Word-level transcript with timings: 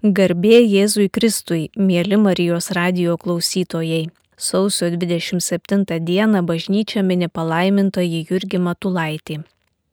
Garbė 0.00 0.62
Jėzui 0.64 1.10
Kristui, 1.12 1.66
mėly 1.76 2.16
Marijos 2.16 2.70
radio 2.72 3.18
klausytojai. 3.20 4.06
Sausio 4.40 4.86
27 4.94 5.98
dieną 6.00 6.40
bažnyčia 6.48 7.02
mini 7.04 7.28
palaimintoji 7.28 8.22
Jurgi 8.30 8.56
Matulaitį. 8.64 9.42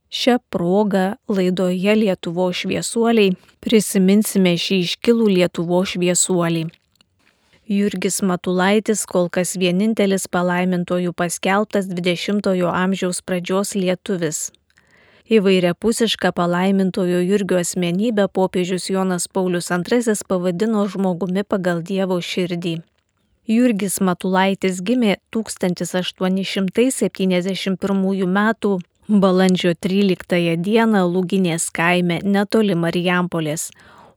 Šią 0.08 0.38
progą 0.50 1.18
laidoje 1.28 1.96
Lietuvo 2.00 2.48
šviesuoliai 2.56 3.34
prisiminsime 3.60 4.54
šį 4.56 4.78
iškilų 4.86 5.28
Lietuvo 5.28 5.82
šviesuolį. 5.84 6.64
Jurgis 7.68 8.22
Matulaitis 8.24 9.04
kol 9.04 9.28
kas 9.28 9.58
vienintelis 9.60 10.30
palaimintojų 10.32 11.12
paskelbtas 11.12 11.92
20-ojo 11.92 12.72
amžiaus 12.72 13.20
pradžios 13.20 13.76
lietuvis. 13.76 14.54
Įvairiapusišką 15.28 16.30
palaimintojo 16.32 17.20
Jurgio 17.20 17.60
asmenybę 17.60 18.32
popiežius 18.32 18.88
Jonas 18.90 19.28
Paulius 19.28 19.72
II 19.72 20.16
pavadino 20.28 20.88
žmogumi 20.88 21.44
pagal 21.44 21.84
Dievo 21.84 22.22
širdį. 22.24 22.82
Jurgis 23.48 24.00
Matulaitis 24.00 24.80
gimė 24.80 25.18
1871 25.36 28.24
m. 28.24 28.56
balandžio 29.08 29.74
13 29.76 30.56
d. 30.64 30.80
Lūginės 31.14 31.72
kaime 31.76 32.20
netoli 32.24 32.76
Marijampolės, 32.76 33.72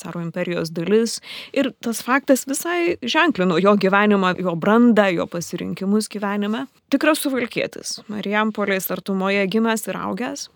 caro 0.00 0.22
imperijos 0.22 0.72
dalis. 0.74 1.18
Ir 1.52 1.72
tas 1.84 2.02
faktas 2.04 2.46
visai 2.48 2.96
ženklino 3.02 3.58
jo 3.62 3.76
gyvenimą, 3.76 4.34
jo 4.40 4.56
brandą, 4.56 5.08
jo 5.12 5.26
pasirinkimus 5.26 6.10
gyvenime. 6.12 6.66
Tikras 6.92 7.22
suvalkėtis, 7.24 8.00
Marijampolės 8.12 8.90
artumoje 8.94 9.46
gimęs 9.52 9.88
ir 9.88 10.00
augęs. 10.00 10.48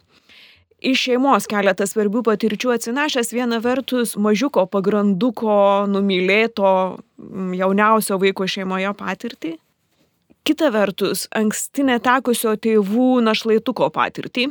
Iš 0.87 1.06
šeimos 1.06 1.47
keletą 1.48 1.87
svarbių 1.89 2.20
patirčių 2.27 2.75
atsinešęs 2.75 3.33
viena 3.33 3.62
vertus 3.65 4.12
mažiuko 4.20 4.67
pagranduko 4.69 5.87
numylėto 5.89 6.73
jauniausio 7.56 8.19
vaiko 8.21 8.45
šeimoje 8.45 8.93
patirtį, 8.98 9.55
kita 10.47 10.69
vertus 10.75 11.25
anksti 11.34 11.87
netekusio 11.89 12.53
tėvų 12.61 13.23
našlaituko 13.25 13.89
patirtį, 13.95 14.50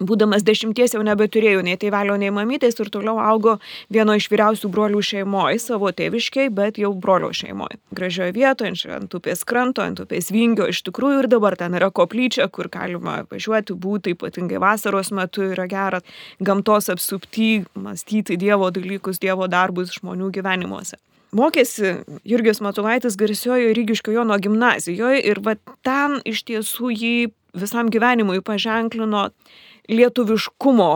būdamas 0.00 0.44
dešimties 0.46 0.94
jau 0.96 1.02
nebeturėjau 1.04 1.62
nei 1.64 1.76
tėvelio, 1.80 2.16
nei 2.20 2.32
mamytės 2.34 2.78
ir 2.80 2.90
toliau 2.92 3.20
augo 3.22 3.58
vieno 3.92 4.16
iš 4.16 4.30
vyriausių 4.32 4.70
brolių 4.72 5.02
šeimoje, 5.04 5.60
savo 5.62 5.92
tėviškiai, 5.96 6.48
bet 6.54 6.80
jau 6.80 6.92
brolio 6.96 7.30
šeimoje. 7.36 7.78
Gražioje 7.96 8.34
vietoje, 8.36 8.74
ant 8.96 9.14
upės 9.16 9.44
kranto, 9.44 9.84
ant 9.84 10.00
upės 10.02 10.32
vingio, 10.32 10.68
iš 10.70 10.82
tikrųjų 10.88 11.24
ir 11.24 11.30
dabar 11.32 11.56
ten 11.60 11.76
yra 11.78 11.90
koplyčia, 11.92 12.48
kur 12.48 12.70
galima 12.72 13.20
važiuoti, 13.30 13.76
būti, 13.76 14.16
ypatingai 14.16 14.60
vasaros 14.62 15.12
metu 15.16 15.44
yra 15.50 15.68
gera 15.70 16.00
gamtos 16.40 16.90
apsupty, 16.92 17.66
mąstyti 17.74 18.38
Dievo 18.40 18.70
dalykus, 18.74 19.20
Dievo 19.20 19.48
darbus 19.50 19.92
žmonių 19.98 20.32
gyvenimuose. 20.34 20.96
Mokėsi 21.36 22.00
Jurgis 22.26 22.58
Matulaitis 22.58 23.14
garsiojo 23.14 23.70
Rygiškio 23.76 24.16
Jono 24.16 24.34
gimnazijoje 24.42 25.20
ir 25.30 25.38
va 25.46 25.54
ten 25.86 26.16
iš 26.26 26.42
tiesų 26.48 26.90
jį 26.90 27.12
visam 27.54 27.90
gyvenimui 27.90 28.40
paženklino 28.42 29.28
lietuviškumo 29.90 30.92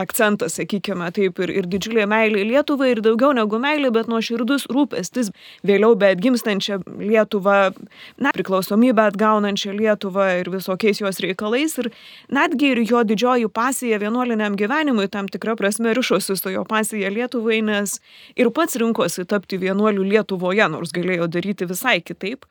akcentas, 0.00 0.54
sakykime, 0.58 1.08
taip, 1.14 1.38
ir, 1.44 1.52
ir 1.60 1.68
didžiulė 1.70 2.06
meilė 2.10 2.44
Lietuvai, 2.48 2.92
ir 2.94 3.02
daugiau 3.04 3.32
negu 3.36 3.60
meilė, 3.62 3.90
bet 3.94 4.08
nuoširdus 4.10 4.66
rūpestis 4.72 5.30
vėliau 5.66 5.96
be 5.98 6.12
atgimstančią 6.14 6.80
Lietuvą, 7.00 7.58
na, 8.22 8.32
priklausomybę 8.36 9.08
atgaunančią 9.10 9.74
Lietuvą 9.76 10.28
ir 10.40 10.50
visokiais 10.52 11.02
jos 11.02 11.20
reikalais. 11.24 11.76
Ir 11.82 11.90
netgi 12.32 12.72
ir 12.74 12.82
jo 12.88 13.04
didžioji 13.06 13.50
pasija 13.52 14.00
vienuoliniam 14.02 14.58
gyvenimui 14.58 15.08
tam 15.12 15.28
tikrą 15.30 15.56
prasme 15.60 15.94
ryšosi 15.96 16.38
su 16.38 16.54
jo 16.54 16.64
pasija 16.68 17.12
Lietuvai, 17.12 17.60
nes 17.66 17.98
ir 18.36 18.52
pats 18.54 18.78
rinkosi 18.80 19.26
tapti 19.28 19.60
vienuoliu 19.60 20.06
Lietuvoje, 20.06 20.68
nors 20.72 20.94
galėjo 20.96 21.28
daryti 21.30 21.68
visai 21.68 22.00
kitaip 22.00 22.46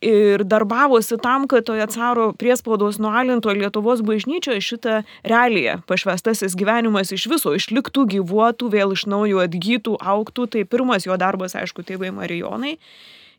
ir 0.00 0.44
darbavosi 0.44 1.16
tam, 1.22 1.46
kad 1.48 1.64
toje 1.64 1.86
caro 1.86 2.32
priespaudos 2.32 2.98
nualinto 2.98 3.52
Lietuvos 3.52 4.00
bažnyčioje 4.00 4.60
šitą 4.60 5.02
realiją 5.24 5.80
pašvestasis 5.86 6.56
gyvenimas 6.56 7.12
iš 7.12 7.26
viso 7.28 7.52
išliktų, 7.56 8.06
gyvuotų, 8.16 8.70
vėl 8.72 8.96
iš 8.96 9.06
naujo 9.06 9.42
atgytų, 9.44 9.98
auktų. 10.00 10.48
Tai 10.54 10.64
pirmas 10.64 11.06
jo 11.06 11.16
darbas, 11.20 11.54
aišku, 11.54 11.84
tėvai 11.84 12.12
Marijonai, 12.16 12.78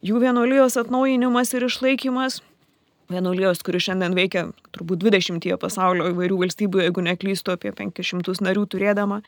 jų 0.06 0.22
vienuolijos 0.22 0.78
atnaujinimas 0.78 1.54
ir 1.58 1.66
išlaikymas. 1.66 2.42
Vienuolijos, 3.12 3.60
kuri 3.66 3.82
šiandien 3.82 4.14
veikia 4.16 4.46
turbūt 4.72 5.02
20 5.04 5.58
pasaulio 5.60 6.12
įvairių 6.14 6.38
valstybių, 6.46 6.86
jeigu 6.86 7.04
neklystu, 7.10 7.58
apie 7.58 7.74
500 7.76 8.46
narių 8.46 8.70
turėdama. 8.72 9.20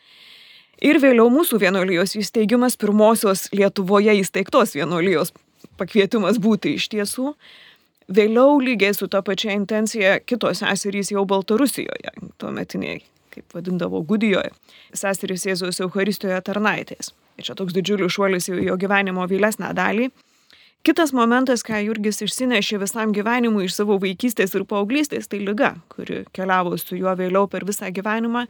Ir 0.84 0.98
vėliau 1.04 1.28
mūsų 1.34 1.60
vienuolijos 1.62 2.16
įsteigimas 2.18 2.78
pirmosios 2.80 3.50
Lietuvoje 3.54 4.16
įsteigtos 4.22 4.74
vienuolijos 4.78 5.34
pakvietimas 5.80 6.40
būti 6.42 6.76
iš 6.78 6.90
tiesų. 6.94 7.34
Vėliau 8.14 8.60
lygiai 8.60 8.94
su 8.96 9.08
ta 9.08 9.22
pačia 9.26 9.54
intencija 9.56 10.18
kitos 10.20 10.60
seserys 10.60 11.14
jau 11.14 11.24
Baltarusijoje, 11.28 12.12
tuometiniai, 12.42 13.00
kaip 13.34 13.56
vadindavo 13.56 14.02
Gudijoje, 14.08 14.52
seserys 14.94 15.48
Jėzaus 15.48 15.80
Euharistijoje 15.86 16.42
tarnaitės. 16.50 17.14
Ir 17.40 17.48
čia 17.48 17.56
toks 17.58 17.74
didžiulis 17.74 18.14
šuolis 18.14 18.50
į 18.52 18.68
jo 18.68 18.78
gyvenimo 18.82 19.26
vėlesnę 19.30 19.72
dalį. 19.78 20.12
Kitas 20.84 21.14
momentas, 21.16 21.62
ką 21.64 21.78
Jurgis 21.80 22.20
išsinešė 22.26 22.82
visam 22.82 23.14
gyvenimui 23.16 23.70
iš 23.70 23.78
savo 23.78 23.96
vaikystės 24.04 24.52
ir 24.58 24.66
paauglystės, 24.68 25.30
tai 25.32 25.40
lyga, 25.40 25.78
kuri 25.88 26.26
keliavo 26.36 26.76
su 26.76 26.98
juo 27.00 27.14
vėliau 27.16 27.48
per 27.48 27.64
visą 27.64 27.88
gyvenimą 27.88 28.48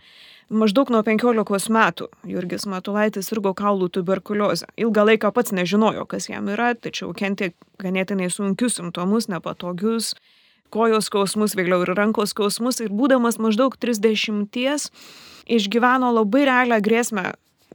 Maždaug 0.53 0.91
nuo 0.93 0.99
15 1.01 1.71
metų 1.73 2.09
Jurgis 2.29 2.67
Matulaitis 2.69 3.29
sirgo 3.31 3.53
kaulų 3.57 3.87
tuberkuliozę. 3.95 4.67
Ilgą 4.77 5.05
laiką 5.07 5.31
pats 5.33 5.53
nežinojo, 5.55 6.03
kas 6.05 6.27
jam 6.29 6.49
yra, 6.51 6.73
tačiau 6.75 7.09
kentė 7.15 7.53
ganėtinai 7.81 8.27
sunkius 8.29 8.77
simptomus, 8.77 9.29
nepatogius, 9.31 10.11
kojos 10.69 11.09
skausmus, 11.09 11.55
vėliau 11.57 11.81
ir 11.85 11.93
rankos 11.97 12.35
skausmus 12.35 12.83
ir 12.83 12.91
būdamas 12.93 13.39
maždaug 13.41 13.77
30 13.81 14.91
išgyveno 15.47 16.11
labai 16.19 16.45
realią 16.49 16.81
grėsmę 16.85 17.25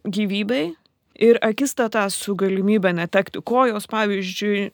gyvybei 0.04 0.74
ir 1.18 1.38
akistatą 1.42 2.06
su 2.14 2.34
galimybė 2.38 2.94
netekti 2.96 3.42
kojos, 3.44 3.88
pavyzdžiui, 3.90 4.70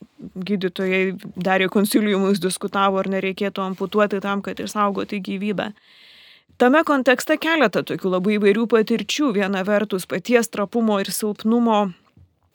gydytojai 0.49 1.03
darė 1.37 1.71
konsiliumus, 1.73 2.41
diskutavo, 2.43 3.01
ar 3.01 3.11
nereikėtų 3.17 3.65
amputuoti 3.65 4.21
tam, 4.25 4.45
kad 4.45 4.61
išsaugoti 4.61 5.23
gyvybę. 5.25 5.73
Tame 6.61 6.85
kontekste 6.87 7.35
keletą 7.43 7.83
tokių 7.83 8.13
labai 8.13 8.37
įvairių 8.37 8.69
patirčių. 8.71 9.33
Viena 9.35 9.65
vertus 9.67 10.07
paties 10.07 10.53
trapumo 10.53 11.01
ir 11.03 11.11
silpnumo, 11.11 11.89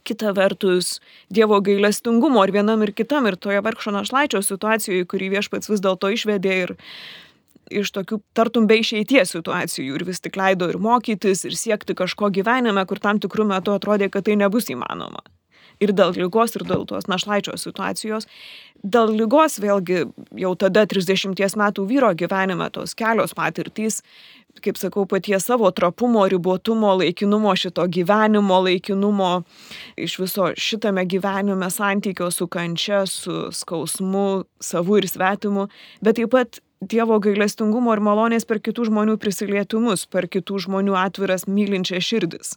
kita 0.08 0.32
vertus 0.38 1.00
Dievo 1.30 1.60
gailestingumo 1.62 2.46
ir 2.48 2.54
vienam 2.56 2.86
ir 2.86 2.94
kitam 2.96 3.28
ir 3.28 3.36
toje 3.36 3.60
vargšo 3.66 3.92
našlaičio 3.92 4.42
situacijoje, 4.46 5.08
kurį 5.10 5.34
viešpats 5.36 5.70
vis 5.70 5.84
dėlto 5.84 6.14
išvedė 6.16 6.56
ir 6.64 6.76
iš 7.70 7.92
tokių 7.96 8.22
tartum 8.38 8.68
be 8.70 8.80
išeities 8.82 9.36
situacijų 9.38 9.98
ir 9.98 10.06
vis 10.08 10.24
tik 10.24 10.40
leido 10.40 10.70
ir 10.70 10.80
mokytis, 10.82 11.46
ir 11.48 11.58
siekti 11.58 11.98
kažko 11.98 12.32
gyvenime, 12.36 12.86
kur 12.90 13.02
tam 13.02 13.22
tikrų 13.22 13.48
metų 13.54 13.80
atrodė, 13.80 14.10
kad 14.14 14.28
tai 14.30 14.40
nebus 14.40 14.72
įmanoma 14.74 15.24
ir 15.84 15.94
dėl 15.96 16.14
lygos, 16.16 16.56
ir 16.58 16.66
dėl 16.68 16.86
tos 16.88 17.08
našlaičio 17.10 17.56
situacijos. 17.60 18.28
Dėl 18.80 19.12
lygos 19.16 19.58
vėlgi 19.60 20.06
jau 20.40 20.52
tada 20.60 20.86
30 20.88 21.36
metų 21.60 21.86
vyro 21.90 22.12
gyvenime 22.16 22.70
tos 22.72 22.96
kelios 22.96 23.36
patirtys, 23.36 24.02
kaip 24.64 24.80
sakau, 24.80 25.06
paties 25.08 25.46
savo 25.48 25.70
trapumo, 25.76 26.26
ribotumo, 26.32 26.94
laikinumo, 27.00 27.54
šito 27.60 27.86
gyvenimo, 27.88 28.62
laikinumo, 28.66 29.34
iš 30.00 30.18
viso 30.20 30.50
šitame 30.60 31.06
gyvenime 31.08 31.70
santykio 31.72 32.32
su 32.32 32.48
kančia, 32.48 33.06
su 33.08 33.50
skausmu, 33.56 34.44
savu 34.60 35.00
ir 35.00 35.08
svetimu, 35.12 35.70
bet 36.04 36.20
taip 36.20 36.34
pat 36.36 36.64
Dievo 36.80 37.18
gailestingumo 37.20 37.92
ir 37.92 38.00
malonės 38.00 38.46
per 38.48 38.62
kitų 38.64 38.86
žmonių 38.88 39.18
prisilietimus, 39.20 40.06
per 40.08 40.30
kitų 40.32 40.62
žmonių 40.64 40.96
atviras 40.96 41.44
mylinčias 41.48 42.06
širdis. 42.08 42.56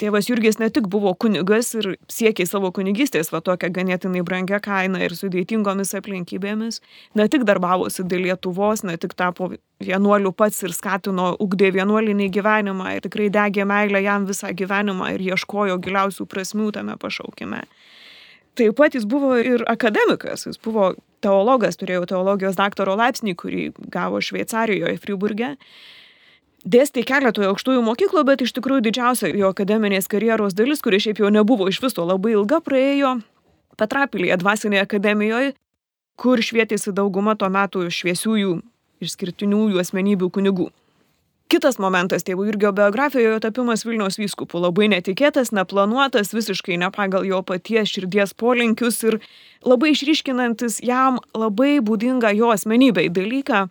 tėvas 0.00 0.30
Jurgis 0.30 0.56
ne 0.58 0.70
tik 0.70 0.86
buvo 0.88 1.10
kunigas 1.14 1.74
ir 1.74 1.96
siekė 2.08 2.46
savo 2.46 2.70
kunigystės 2.72 3.32
va 3.32 3.40
tokią 3.44 3.68
ganėtinai 3.74 4.22
brangią 4.24 4.60
kainą 4.64 5.02
ir 5.02 5.12
sudėtingomis 5.18 5.92
aplinkybėmis, 5.98 6.80
ne 7.14 7.26
tik 7.28 7.44
darbavosi 7.44 8.06
dėl 8.06 8.24
Lietuvos, 8.28 8.84
ne 8.84 8.96
tik 8.96 9.12
tapo 9.18 9.50
vienuoliu 9.82 10.32
pats 10.32 10.62
ir 10.62 10.72
skatino, 10.72 11.34
ugdė 11.36 11.72
vienuolinį 11.74 12.30
gyvenimą 12.30 12.94
ir 12.96 13.04
tikrai 13.04 13.28
degė 13.34 13.66
meilę 13.66 14.00
jam 14.06 14.30
visą 14.30 14.54
gyvenimą 14.54 15.12
ir 15.18 15.26
ieškojo 15.34 15.76
giliausių 15.84 16.26
prasmių 16.30 16.70
tame 16.78 16.96
pašaukime. 16.96 17.66
Taip 18.54 18.78
pat 18.78 18.94
jis 18.94 19.04
buvo 19.04 19.36
ir 19.36 19.66
akademikas, 19.68 20.46
jis 20.46 20.62
buvo 20.64 20.94
teologas, 21.24 21.78
turėjo 21.80 22.06
teologijos 22.10 22.58
daktaro 22.58 22.96
laipsnį, 22.98 23.34
kurį 23.38 23.64
gavo 23.92 24.20
Šveicarijoje, 24.24 24.98
Friburge 25.02 25.54
dėstė 26.60 27.04
keletoje 27.08 27.48
aukštųjų 27.48 27.82
mokyklų, 27.84 28.24
bet 28.28 28.42
iš 28.44 28.52
tikrųjų 28.56 28.84
didžiausia 28.88 29.30
jo 29.32 29.52
akademinės 29.54 30.10
karjeros 30.12 30.56
dalis, 30.56 30.82
kuri 30.84 31.00
šiaip 31.00 31.22
jau 31.22 31.30
nebuvo 31.32 31.68
iš 31.70 31.80
viso 31.80 32.04
labai 32.04 32.34
ilga, 32.36 32.60
praėjo 32.64 33.20
Petrapilėje 33.80 34.36
dvasinėje 34.42 34.84
akademijoje, 34.84 35.54
kur 36.20 36.42
švietėsi 36.44 36.92
dauguma 36.92 37.32
tuo 37.40 37.48
metu 37.48 37.86
šviesiųjų 37.88 38.58
išskirtiniųjų 39.00 39.80
asmenybių 39.80 40.28
kunigų. 40.34 40.66
Kitas 41.50 41.80
momentas 41.82 42.22
tėvų 42.22 42.44
Jurgio 42.46 42.70
biografijoje 42.70 43.40
tapimas 43.42 43.82
Vilniaus 43.82 44.20
vyskupu 44.20 44.60
labai 44.62 44.86
netikėtas, 44.92 45.48
neplanuotas, 45.50 46.30
visiškai 46.30 46.76
ne 46.78 46.92
pagal 46.94 47.24
jo 47.26 47.40
paties 47.42 47.90
širdies 47.90 48.36
polinkius 48.38 49.00
ir 49.08 49.16
labai 49.66 49.90
išryškinantis 49.96 50.78
jam 50.86 51.18
labai 51.34 51.80
būdingą 51.82 52.30
jo 52.38 52.52
asmenybei 52.54 53.08
dalyką, 53.10 53.64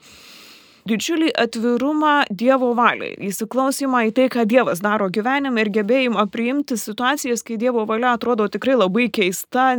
didžiulį 0.91 1.29
atvirumą 1.39 2.13
Dievo 2.41 2.73
valiai, 2.75 3.13
įsiklausimą 3.29 4.01
į 4.09 4.11
tai, 4.17 4.25
ką 4.33 4.43
Dievas 4.49 4.83
daro 4.83 5.07
gyvenime 5.07 5.63
ir 5.63 5.71
gebėjimą 5.79 6.25
priimti 6.33 6.75
situacijas, 6.79 7.45
kai 7.47 7.55
Dievo 7.61 7.85
valia 7.87 8.11
atrodo 8.17 8.49
tikrai 8.51 8.75
labai 8.75 9.07
keista, 9.07 9.69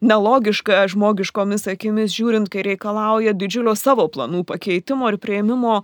nelogiška 0.00 0.86
žmogiškomis 0.94 1.68
akimis 1.74 2.16
žiūrint, 2.16 2.48
kai 2.48 2.64
reikalauja 2.70 3.36
didžiulio 3.36 3.76
savo 3.76 4.08
planų 4.08 4.46
pakeitimo 4.48 5.12
ir 5.12 5.20
prieimimo 5.20 5.82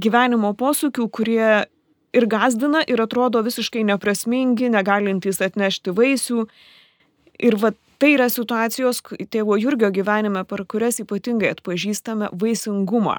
gyvenimo 0.00 0.52
posūkių, 0.58 1.08
kurie 1.10 1.66
ir 2.14 2.26
gazdina, 2.30 2.82
ir 2.86 3.02
atrodo 3.02 3.42
visiškai 3.44 3.84
neprasmingi, 3.86 4.70
negalintys 4.72 5.42
atnešti 5.44 5.94
vaisių. 5.94 6.46
Ir 7.44 7.58
va 7.58 7.72
tai 7.98 8.14
yra 8.14 8.28
situacijos 8.30 9.02
tėvo 9.30 9.58
Jurgio 9.58 9.90
gyvenime, 9.94 10.44
per 10.46 10.64
kurias 10.70 11.00
ypatingai 11.02 11.54
atpažįstame 11.56 12.30
vaisingumą 12.32 13.18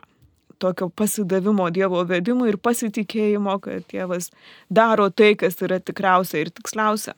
tokio 0.58 0.90
pasidavimo 0.90 1.70
Dievo 1.70 2.04
vedimui 2.08 2.50
ir 2.52 2.58
pasitikėjimo, 2.58 3.58
kad 3.64 3.86
Dievas 3.92 4.32
daro 4.72 5.10
tai, 5.12 5.34
kas 5.40 5.60
yra 5.66 5.82
tikriausia 5.84 6.46
ir 6.46 6.52
tiksliausia. 6.56 7.16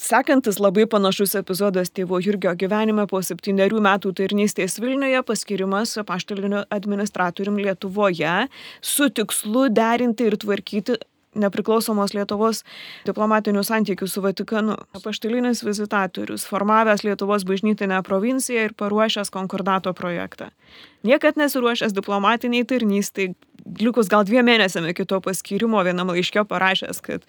Sekantis 0.00 0.56
labai 0.56 0.86
panašus 0.88 1.34
epizodas 1.36 1.90
tėvo 1.92 2.16
Jurgio 2.24 2.54
gyvenime 2.56 3.02
po 3.10 3.18
septyniarių 3.20 3.82
metų 3.84 4.14
tarnystės 4.16 4.78
Vilniuje 4.80 5.20
paskirimas 5.28 5.92
apaštaliniu 6.00 6.62
administratorium 6.72 7.58
Lietuvoje 7.60 8.46
su 8.80 9.10
tikslu 9.18 9.66
derinti 9.76 10.30
ir 10.30 10.38
tvarkyti 10.40 10.96
nepriklausomos 11.44 12.16
Lietuvos 12.16 12.62
diplomatinių 13.04 13.66
santykių 13.66 14.08
su 14.08 14.24
Vatikanu. 14.24 14.78
Apaštalinis 14.96 15.60
vizitatorius, 15.68 16.48
formavęs 16.48 17.04
Lietuvos 17.04 17.44
bažnytinę 17.44 18.00
provinciją 18.08 18.70
ir 18.70 18.76
paruošęs 18.80 19.28
konkordato 19.36 19.92
projektą. 19.92 20.48
Niekad 21.04 21.36
nesiruošęs 21.36 21.92
diplomatiniai 21.92 22.64
tarnystai, 22.64 23.34
likus 23.84 24.08
gal 24.08 24.24
dviem 24.24 24.48
mėnesiam 24.48 24.88
iki 24.88 25.04
to 25.04 25.20
paskirimo 25.20 25.84
vienam 25.84 26.08
laiške 26.08 26.48
parašęs, 26.48 27.04
kad 27.04 27.28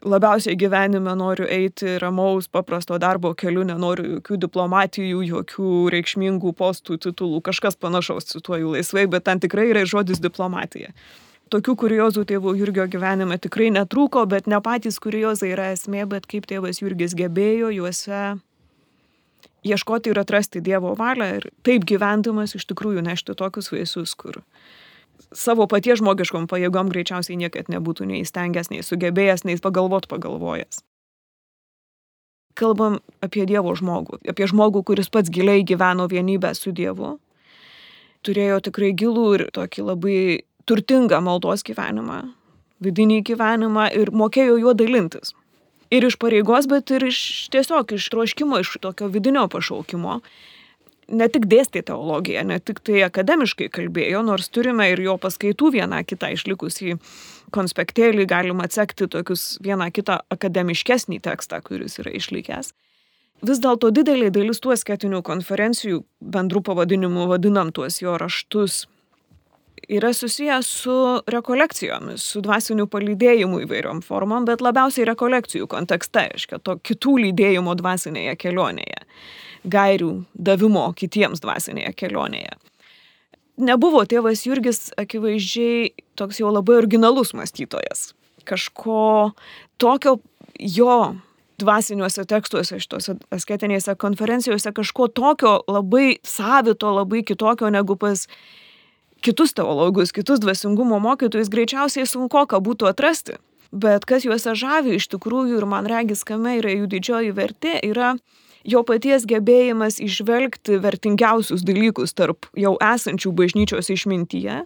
labiausiai 0.00 0.56
gyvenime 0.56 1.14
noriu 1.18 1.46
eiti 1.50 1.98
ramaus, 2.02 2.48
paprasto 2.48 2.98
darbo 2.98 3.34
keliu, 3.38 3.64
nenoriu 3.68 4.16
jokių 4.16 4.38
diplomatijų, 4.46 5.24
jokių 5.28 5.72
reikšmingų 5.94 6.54
postų, 6.58 6.98
titulų, 7.06 7.42
kažkas 7.44 7.76
panašaus, 7.76 8.30
cituoju 8.32 8.72
laisvai, 8.76 9.06
bet 9.10 9.28
ten 9.28 9.42
tikrai 9.42 9.68
yra 9.70 9.84
žodis 9.88 10.22
diplomatija. 10.22 10.92
Tokių 11.52 11.74
kuriozų 11.82 12.24
tėvo 12.30 12.54
Jurgio 12.56 12.86
gyvenime 12.88 13.36
tikrai 13.36 13.68
netrūko, 13.74 14.24
bet 14.24 14.48
ne 14.48 14.56
patys 14.64 14.96
kuriozai 15.02 15.52
yra 15.52 15.68
esmė, 15.74 16.06
bet 16.08 16.24
kaip 16.26 16.48
tėvas 16.48 16.80
Jurgis 16.80 17.12
gebėjo 17.18 17.68
juose 17.76 18.22
ieškoti 19.62 20.10
ir 20.10 20.20
atrasti 20.22 20.62
Dievo 20.64 20.94
valią 20.98 21.28
ir 21.36 21.50
taip 21.66 21.84
gyvendamas 21.86 22.56
iš 22.56 22.64
tikrųjų 22.72 23.04
nešti 23.04 23.36
tokius 23.38 23.68
vaisius, 23.74 24.16
kur 24.16 24.40
savo 25.32 25.66
paties 25.70 26.00
žmogiškom 26.02 26.48
pajėgom 26.50 26.90
greičiausiai 26.92 27.38
niekad 27.40 27.70
nebūtų 27.72 28.08
neįstengęs, 28.10 28.72
nei 28.72 28.82
sugebėjęs, 28.86 29.46
nei 29.48 29.60
pagalvot 29.62 30.08
pagalvojęs. 30.10 30.82
Kalbam 32.58 32.98
apie 33.24 33.46
Dievo 33.48 33.72
žmogų, 33.78 34.20
apie 34.28 34.46
žmogų, 34.50 34.82
kuris 34.90 35.08
pats 35.08 35.32
giliai 35.32 35.64
gyveno 35.64 36.04
vienybę 36.10 36.52
su 36.58 36.72
Dievu, 36.76 37.16
turėjo 38.26 38.60
tikrai 38.68 38.92
gilų 38.92 39.26
ir 39.38 39.44
tokį 39.56 39.86
labai 39.88 40.18
turtingą 40.68 41.22
maldos 41.24 41.64
gyvenimą, 41.66 42.20
vidinį 42.84 43.22
gyvenimą 43.30 43.88
ir 43.96 44.12
mokėjo 44.12 44.58
juo 44.60 44.74
dalintis. 44.76 45.32
Ir 45.92 46.06
iš 46.08 46.16
pareigos, 46.16 46.68
bet 46.70 46.88
ir 46.94 47.04
iš 47.04 47.48
tiesiog 47.52 47.92
iš 47.96 48.08
troškimo, 48.12 48.62
iš 48.62 48.78
tokio 48.80 49.10
vidinio 49.12 49.44
pašaukimo. 49.52 50.20
Ne 51.10 51.26
tik 51.28 51.48
dėstė 51.50 51.82
teologiją, 51.88 52.44
ne 52.46 52.60
tik 52.62 52.78
tai 52.86 53.02
akademiškai 53.06 53.68
kalbėjo, 53.74 54.22
nors 54.22 54.46
turime 54.48 54.86
ir 54.92 55.02
jo 55.02 55.16
paskaitų 55.20 55.72
vieną 55.74 56.04
kitą 56.06 56.30
išlikusį 56.36 56.94
konspektėlį, 57.52 58.26
galima 58.30 58.68
atsekti 58.68 59.08
tokius 59.10 59.58
vieną 59.64 59.90
kitą 59.92 60.20
akademiškesnį 60.32 61.18
tekstą, 61.26 61.60
kuris 61.66 61.98
yra 62.00 62.14
išlikęs. 62.16 62.72
Vis 63.42 63.58
dėlto 63.58 63.90
didelė 63.90 64.30
dalis 64.30 64.62
tų 64.62 64.76
asketinių 64.76 65.24
konferencijų, 65.26 66.04
bendrų 66.22 66.62
pavadinimų 66.68 67.26
vadinam 67.32 67.72
tuos 67.74 67.98
jo 67.98 68.14
raštus, 68.14 68.84
yra 69.88 70.12
susijęs 70.14 70.66
su 70.66 70.96
rekolekcijomis, 71.26 72.24
su 72.34 72.42
dvasiniu 72.44 72.86
palydėjimu 72.90 73.62
įvairiom 73.64 74.02
formom, 74.04 74.46
bet 74.48 74.62
labiausiai 74.64 75.06
rekolekcijų 75.08 75.68
kontekste, 75.70 76.26
reiškia, 76.32 76.60
to 76.62 76.76
kitų 76.78 77.16
lydėjimo 77.26 77.74
dvasinėje 77.78 78.36
kelionėje, 78.40 79.02
gairių 79.64 80.12
davimo 80.34 80.88
kitiems 80.98 81.42
dvasinėje 81.42 81.92
kelionėje. 81.98 82.54
Nebuvo 83.62 84.04
tėvas 84.08 84.46
Jurgis 84.46 84.90
akivaizdžiai 84.98 85.92
toks 86.18 86.40
jau 86.40 86.50
labai 86.50 86.78
originalus 86.80 87.34
mąstytojas. 87.36 88.12
Kažko 88.48 89.32
tokio 89.78 90.16
jo 90.58 90.96
dvasiniuose 91.62 92.24
tekstuose, 92.28 92.80
šituose 92.82 93.16
asketinėse 93.34 93.94
konferencijose, 94.00 94.72
kažko 94.74 95.08
tokio 95.12 95.58
labai 95.70 96.16
savito, 96.26 96.90
labai 96.96 97.22
kitokio 97.26 97.70
negu 97.70 97.96
pas 98.00 98.26
kitus 99.22 99.54
teologus, 99.54 100.12
kitus 100.12 100.42
dvasingumo 100.42 100.98
mokytojus 100.98 101.50
greičiausiai 101.52 102.06
sunku 102.08 102.42
ką 102.50 102.58
būtų 102.58 102.90
atrasti. 102.90 103.38
Bet 103.72 104.04
kas 104.04 104.26
juose 104.26 104.52
žavi 104.58 104.98
iš 104.98 105.06
tikrųjų 105.14 105.62
ir 105.62 105.66
man 105.66 105.86
regis, 105.88 106.26
kame 106.28 106.58
yra 106.58 106.74
jų 106.74 106.90
didžioji 106.92 107.32
vertė, 107.32 107.78
yra 107.86 108.16
jo 108.68 108.82
paties 108.84 109.24
gebėjimas 109.30 109.96
išvelgti 110.02 110.76
vertingiausius 110.82 111.64
dalykus 111.64 112.12
tarp 112.18 112.50
jau 112.58 112.74
esančių 112.76 113.32
bažnyčios 113.38 113.88
išmintyje, 113.94 114.58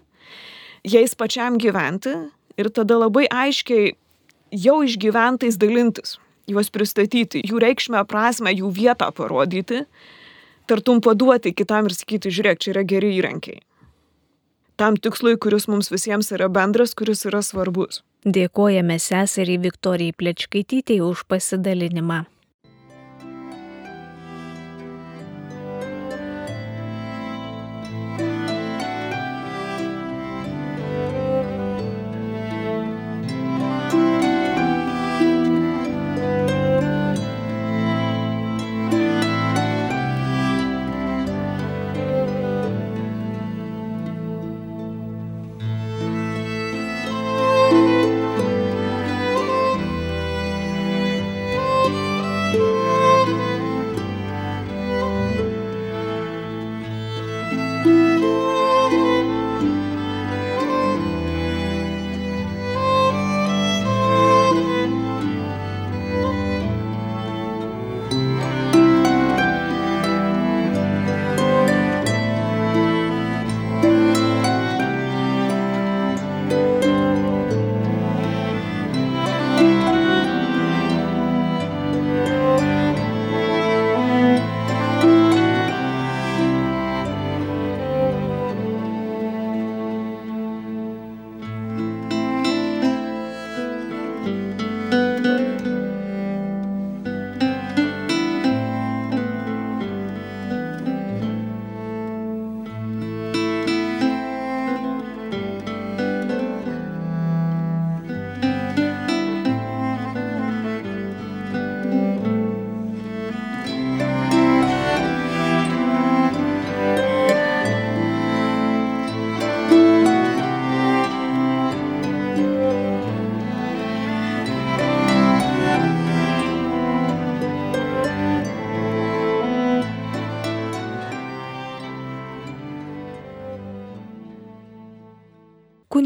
jais 0.82 1.14
pačiam 1.14 1.60
gyventi 1.62 2.16
ir 2.58 2.72
tada 2.74 2.98
labai 3.04 3.28
aiškiai 3.30 3.94
jau 4.50 4.80
išgyventais 4.82 5.60
dalintis, 5.60 6.16
juos 6.50 6.72
pristatyti, 6.74 7.44
jų 7.46 7.62
reikšmę, 7.62 8.02
prasme, 8.10 8.50
jų 8.58 8.72
vietą 8.74 9.12
parodyti, 9.14 9.84
tartum 10.66 10.98
paduoti 10.98 11.54
kitam 11.54 11.86
ir 11.86 11.94
sakyti, 11.94 12.34
žiūrėk, 12.34 12.58
čia 12.58 12.74
yra 12.74 12.86
geri 12.86 13.14
įrankiai 13.20 13.62
tam 14.76 14.96
tikslui, 15.00 15.36
kuris 15.40 15.68
mums 15.72 15.90
visiems 15.92 16.32
yra 16.36 16.48
bendras, 16.52 16.94
kuris 16.98 17.24
yra 17.28 17.42
svarbus. 17.44 18.02
Dėkojame 18.26 18.98
seseriai 19.00 19.62
Viktorijai 19.62 20.16
Plečkaitytėjai 20.18 21.04
už 21.06 21.26
pasidalinimą. 21.30 22.24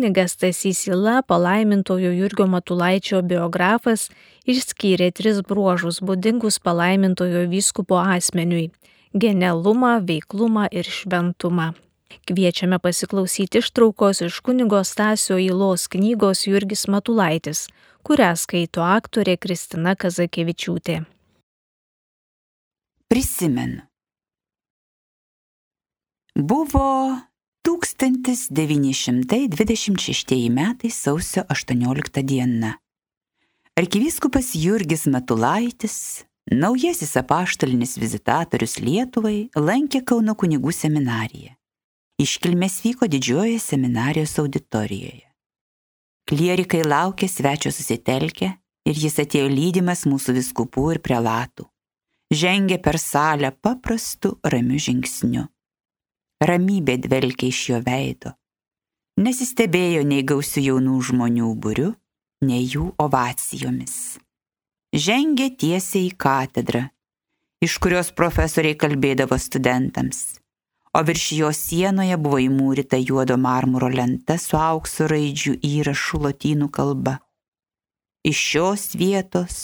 Kunigas 0.01 0.37
Tasys 0.37 0.87
Ila, 0.87 1.23
palaimintojo 1.23 2.11
Jurgio 2.13 2.47
Matulaičio 2.49 3.19
biografas, 3.21 4.07
išskyrė 4.49 5.11
tris 5.13 5.43
bruožus 5.45 5.99
būdingus 6.01 6.57
palaimintojo 6.65 7.43
vyskupo 7.51 7.99
asmeniui- 8.01 8.71
genialumą, 9.23 10.01
veiklumą 10.09 10.69
ir 10.73 10.89
šventumą. 10.89 11.75
Kviečiame 12.25 12.79
pasiklausyti 12.81 13.61
ištraukos 13.61 14.25
iš 14.25 14.41
kunigo 14.41 14.81
Stasio 14.85 15.37
Ilos 15.37 15.87
knygos 15.93 16.47
Jurgis 16.49 16.89
Matulaitis, 16.89 17.69
kurią 18.03 18.33
skaito 18.41 18.81
aktorė 18.81 19.37
Kristina 19.37 19.95
Kazakevičiūtė. 19.95 21.05
Prisimenu. 23.09 23.83
Buvo 26.35 27.21
1926 27.63 30.51
metai 30.51 30.91
sausio 30.91 31.45
18 31.49 32.23
diena. 32.23 32.79
Arkivyskupas 33.77 34.55
Jurgis 34.55 35.07
Matulaitis, 35.07 36.25
naujasis 36.51 37.17
apaštalinis 37.17 37.99
vizitatorius 37.99 38.79
Lietuvai, 38.81 39.49
lankė 39.57 40.05
Kauno 40.05 40.35
kunigų 40.35 40.73
seminariją. 40.73 41.55
Iškilmės 42.21 42.83
vyko 42.85 43.07
didžiojoje 43.09 43.59
seminarijos 43.61 44.39
auditorijoje. 44.43 45.31
Klierikai 46.29 46.83
laukė 46.85 47.29
svečio 47.29 47.71
susitelkę 47.73 48.61
ir 48.89 48.95
jis 49.05 49.19
atėjo 49.23 49.49
lydimas 49.49 50.05
mūsų 50.09 50.33
viskupų 50.37 50.93
ir 50.95 51.01
prelatų. 51.05 51.65
Žengė 52.31 52.79
per 52.83 52.99
salę 53.01 53.51
paprastu 53.53 54.39
ramiu 54.45 54.79
žingsniu. 54.79 55.49
Ramybė 56.41 56.97
dvelkė 57.05 57.51
iš 57.53 57.61
jo 57.71 57.81
veido. 57.85 58.33
Nesistebėjo 59.21 60.07
nei 60.09 60.25
gausių 60.25 60.65
jaunų 60.67 61.01
žmonių 61.11 61.53
būrių, 61.65 61.91
nei 62.49 62.65
jų 62.65 62.87
ovacijomis. 63.05 63.97
Žengė 64.97 65.51
tiesiai 65.61 66.09
į 66.09 66.17
katedrą, 66.17 66.87
iš 67.61 67.77
kurios 67.85 68.15
profesoriai 68.17 68.79
kalbėdavo 68.81 69.37
studentams 69.39 70.41
o 70.95 71.03
virš 71.03 71.33
jo 71.39 71.53
sienoje 71.55 72.17
buvo 72.19 72.39
įmūryta 72.43 72.99
juodo 72.99 73.37
marmuro 73.39 73.89
lenta 73.93 74.39
su 74.39 74.57
aukso 74.59 75.07
raidžių 75.11 75.55
įrašu 75.67 76.19
lotynų 76.25 76.69
kalba. 76.75 77.19
Iš 78.27 78.39
šios 78.51 78.95
vietos 78.99 79.55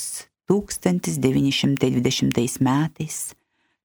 1920 0.51 2.61
metais 2.63 3.35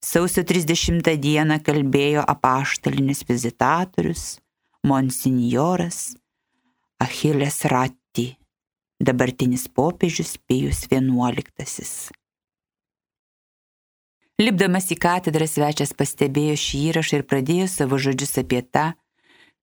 sausio 0.02 0.44
30 0.44 1.18
dieną 1.18 1.60
kalbėjo 1.66 2.24
apaštalinis 2.34 3.22
vizitatorius 3.30 4.40
monsinjoras 4.84 6.16
Achilės 7.02 7.64
Ratti, 7.70 8.28
dabartinis 9.02 9.68
popiežius 9.70 10.36
Pėjus 10.46 10.84
XI. 10.90 12.14
Lipdamas 14.42 14.90
į 14.90 14.98
katedrą 14.98 15.46
svečias 15.46 15.94
pastebėjo 15.94 16.58
šį 16.58 16.84
įrašą 16.90 17.22
ir 17.22 17.26
pradėjo 17.30 17.70
savo 17.70 18.02
žodžius 18.02 18.38
apie 18.42 18.62
tą, 18.66 18.92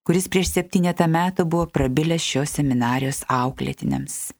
kuris 0.07 0.31
prieš 0.31 0.53
septynetą 0.55 1.07
metų 1.11 1.47
buvo 1.51 1.67
prabilęs 1.67 2.23
šios 2.23 2.55
seminarijos 2.59 3.25
auklėtiniams. 3.27 4.38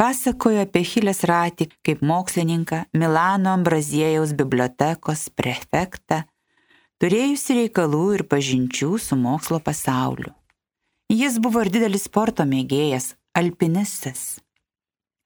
Pasakojo 0.00 0.62
apie 0.64 0.82
Hilės 0.88 1.22
Ratį 1.28 1.68
kaip 1.86 2.00
mokslininką, 2.02 2.86
Milano 2.96 3.52
Ambraziejaus 3.52 4.32
bibliotekos 4.34 5.28
prefektą, 5.36 6.22
turėjusi 7.02 7.58
reikalų 7.60 8.04
ir 8.16 8.24
pažinčių 8.30 8.96
su 8.98 9.18
mokslo 9.18 9.60
pasauliu. 9.62 10.32
Jis 11.12 11.36
buvo 11.44 11.60
ir 11.62 11.70
didelis 11.74 12.06
sporto 12.08 12.46
mėgėjas, 12.48 13.12
alpinistas. 13.36 14.40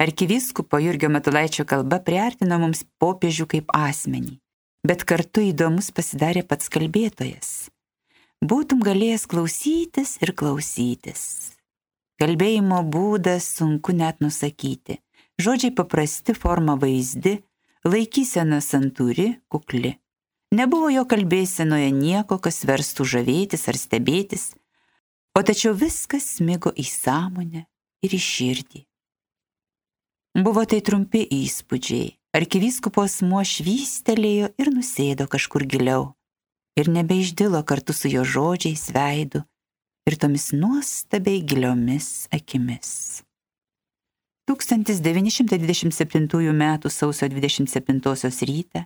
Arkivyskupo 0.03 0.81
Jurgio 0.83 1.09
Matulaičio 1.09 1.65
kalba 1.65 2.03
priartino 2.05 2.59
mums 2.61 2.83
popiežių 3.01 3.47
kaip 3.55 3.71
asmenį, 3.73 4.35
bet 4.85 5.07
kartu 5.09 5.47
įdomus 5.47 5.89
pasidarė 5.95 6.43
pats 6.45 6.69
kalbėtojas. 6.75 7.53
Būtum 8.45 8.83
galėjęs 8.85 9.25
klausytis 9.31 10.19
ir 10.21 10.35
klausytis. 10.37 11.56
Kalbėjimo 12.17 12.81
būdas 12.89 13.45
sunku 13.59 13.93
net 13.93 14.23
nusakyti. 14.25 15.03
Žodžiai 15.37 15.75
paprasti, 15.77 16.33
forma 16.33 16.79
vaizdi, 16.81 17.35
laikysena 17.85 18.63
santūri, 18.65 19.35
kukli. 19.53 19.93
Nebuvo 20.57 20.89
jo 20.89 21.03
kalbėsenoje 21.05 21.91
nieko, 21.93 22.39
kas 22.41 22.63
verstų 22.65 23.05
žavėtis 23.05 23.67
ar 23.69 23.77
stebėtis, 23.77 24.45
o 25.37 25.43
tačiau 25.45 25.75
viskas 25.77 26.39
smigo 26.39 26.73
į 26.73 26.87
sąmonę 26.89 27.67
ir 28.07 28.15
į 28.17 28.21
širdį. 28.29 28.81
Buvo 30.41 30.65
tai 30.65 30.81
trumpi 30.85 31.21
įspūdžiai. 31.21 32.15
Arkivyskupo 32.37 33.05
asmuo 33.05 33.43
švystelėjo 33.45 34.51
ir 34.61 34.73
nusėdo 34.73 35.29
kažkur 35.29 35.65
giliau. 35.69 36.15
Ir 36.77 36.89
nebeišdilo 36.93 37.61
kartu 37.69 37.93
su 37.97 38.09
jo 38.13 38.25
žodžiais 38.25 38.89
veidu 38.93 39.45
ir 40.07 40.15
tomis 40.23 40.53
nuostabiai 40.53 41.43
giliomis 41.43 42.29
akimis. 42.31 43.23
1927 44.47 46.53
m. 46.53 46.79
sausio 46.89 47.29
27 47.29 48.47
rytą 48.47 48.85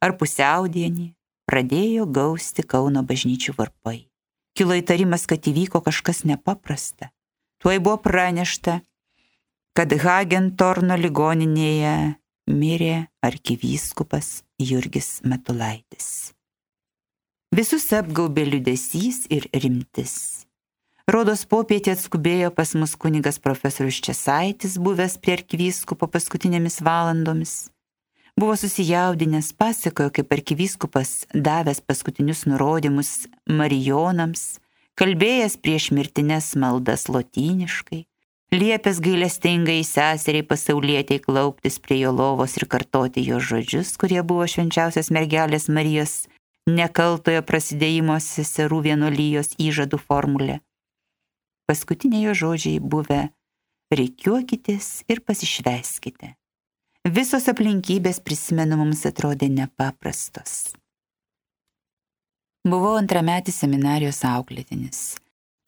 ar 0.00 0.16
pusiaudienį 0.20 1.14
pradėjo 1.50 2.06
gausti 2.06 2.62
Kauno 2.62 3.02
bažnyčių 3.02 3.56
varpai. 3.58 4.06
Kilo 4.54 4.78
įtarimas, 4.78 5.26
kad 5.26 5.42
įvyko 5.50 5.82
kažkas 5.82 6.22
nepaprasta. 6.24 7.10
Tuoj 7.58 7.80
buvo 7.82 7.98
pranešta, 8.04 8.80
kad 9.74 9.90
Hagentorno 10.04 10.94
ligoninėje 10.94 12.14
mirė 12.46 13.08
arkivyskupas 13.26 14.44
Jurgis 14.62 15.18
Matulaitis. 15.26 16.23
Visus 17.54 17.84
apgaubė 17.94 18.42
liudesys 18.48 19.28
ir 19.30 19.44
rimtis. 19.54 20.14
Rodos 21.06 21.44
popietė 21.46 21.92
atskubėjo 21.92 22.48
pas 22.56 22.72
mus 22.74 22.96
kunigas 22.98 23.38
profesorius 23.38 24.00
Česaitis, 24.02 24.74
buvęs 24.82 25.14
prie 25.22 25.36
arkivyskupo 25.36 26.08
paskutinėmis 26.10 26.80
valandomis. 26.82 27.52
Buvo 28.34 28.56
susijaudinęs, 28.58 29.52
pasakojo, 29.54 30.10
kaip 30.16 30.34
arkivyskupas 30.34 31.28
davęs 31.30 31.78
paskutinius 31.86 32.42
nurodymus 32.50 33.28
marijonams, 33.46 34.58
kalbėjęs 34.98 35.54
prieš 35.62 35.92
mirtines 35.94 36.56
maldas 36.58 37.06
lotyniškai, 37.06 38.02
liepęs 38.50 38.98
gailestingai 39.04 39.84
seseriai 39.86 40.42
pasaulietiai 40.50 41.22
klauptis 41.22 41.78
prie 41.78 42.02
jo 42.02 42.10
lovos 42.18 42.58
ir 42.58 42.66
kartoti 42.66 43.22
jo 43.30 43.38
žodžius, 43.38 43.94
kurie 43.94 44.24
buvo 44.26 44.50
švenčiausios 44.50 45.14
mergelės 45.14 45.70
Marijos 45.70 46.24
nekaltojo 46.70 47.42
prasidėjimo 47.44 48.16
seserų 48.20 48.80
vienolyjos 48.88 49.54
įžadų 49.60 50.00
formulė. 50.00 50.60
Paskutiniai 51.68 52.26
jo 52.28 52.34
žodžiai 52.44 52.80
buvę 52.80 53.28
reikiuokitės 53.92 55.04
ir 55.08 55.20
pasišveskite. 55.24 56.34
Visos 57.04 57.50
aplinkybės 57.52 58.22
prisimenu 58.24 58.78
mums 58.80 59.04
atrodė 59.08 59.50
nepaprastos. 59.52 60.72
Buvau 62.64 62.94
antrametis 62.96 63.58
seminarijos 63.60 64.22
auklėtinis. 64.24 65.18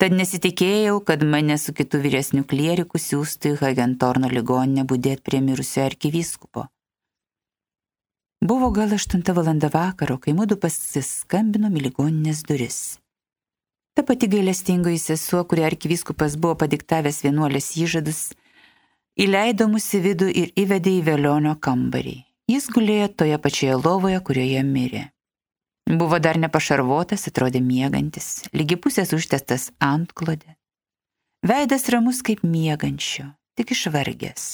Tad 0.01 0.13
nesitikėjau, 0.17 1.01
kad 1.05 1.23
mane 1.25 1.57
su 1.61 1.73
kitu 1.77 2.01
vyresniu 2.01 2.45
klieriku 2.49 3.01
siūstų 3.01 3.55
į 3.55 3.59
Hagentorno 3.63 4.29
ligoninę 4.33 4.85
būdėti 4.89 5.25
prie 5.25 5.41
mirusio 5.45 5.85
arkivyskupo. 5.85 6.67
Buvo 8.47 8.71
gal 8.71 8.93
8 8.93 9.33
val. 9.35 9.49
vakaro, 9.73 10.19
kai 10.23 10.33
mūdu 10.39 10.55
pasiskambinom 10.63 11.75
į 11.79 11.81
ligoninės 11.89 12.45
duris. 12.47 12.77
Ta 13.97 14.05
pati 14.07 14.29
gailestingoji 14.31 15.01
sesuo, 15.03 15.41
kurią 15.51 15.65
arkivyskupas 15.67 16.37
buvo 16.39 16.55
padiktavęs 16.61 17.25
vienuolės 17.25 17.73
įžadus, 17.83 18.21
įleido 19.19 19.67
mus 19.73 19.89
į 19.99 20.01
vidų 20.05 20.29
ir 20.43 20.53
įvedė 20.63 20.93
į 20.99 21.01
velionio 21.09 21.55
kambarį. 21.59 22.21
Jis 22.53 22.69
gulėjo 22.71 23.09
toje 23.23 23.39
pačioje 23.47 23.79
lovoje, 23.81 24.21
kurioje 24.29 24.63
mirė. 24.69 25.03
Buvo 26.03 26.21
dar 26.23 26.39
nepašarvotas, 26.39 27.27
atrodė 27.27 27.65
miegantis, 27.65 28.45
lygi 28.55 28.79
pusės 28.79 29.11
užtestas 29.17 29.73
antklodė. 29.83 30.55
Veidas 31.43 31.89
ramus 31.91 32.23
kaip 32.23 32.45
miegančio, 32.47 33.33
tik 33.59 33.75
išvargęs. 33.75 34.47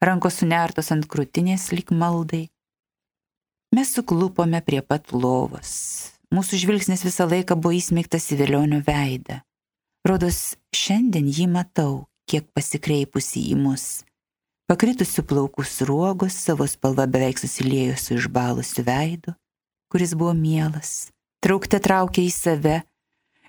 Rankos 0.00 0.40
sunertos 0.40 0.88
ant 0.94 1.04
krūtinės 1.10 1.68
lik 1.76 1.92
maldai. 1.92 2.46
Mes 3.74 3.90
suklupome 3.94 4.60
prie 4.66 4.82
pat 4.82 5.12
lovos. 5.14 5.72
Mūsų 6.34 6.60
žvilgsnis 6.62 7.04
visą 7.06 7.26
laiką 7.30 7.56
buvo 7.58 7.74
įsmeigtas 7.78 8.30
į 8.34 8.40
vėlionio 8.42 8.80
veidą. 8.86 9.40
Rodos, 10.06 10.56
šiandien 10.74 11.28
jį 11.30 11.46
matau, 11.50 12.06
kiek 12.30 12.46
pasikreipusi 12.54 13.44
į 13.50 13.58
mus. 13.58 14.02
Pakritusių 14.70 15.26
plaukų 15.26 15.66
sruogos 15.66 16.38
savo 16.38 16.66
spalva 16.70 17.06
beveik 17.10 17.38
susiliejo 17.42 17.98
su 17.98 18.16
išbalusiu 18.18 18.86
veidu 18.86 19.34
kuris 19.90 20.14
buvo 20.14 20.32
mielas, 20.38 21.10
traukte 21.42 21.82
traukė 21.82 22.24
į 22.28 22.30
save, 22.34 22.78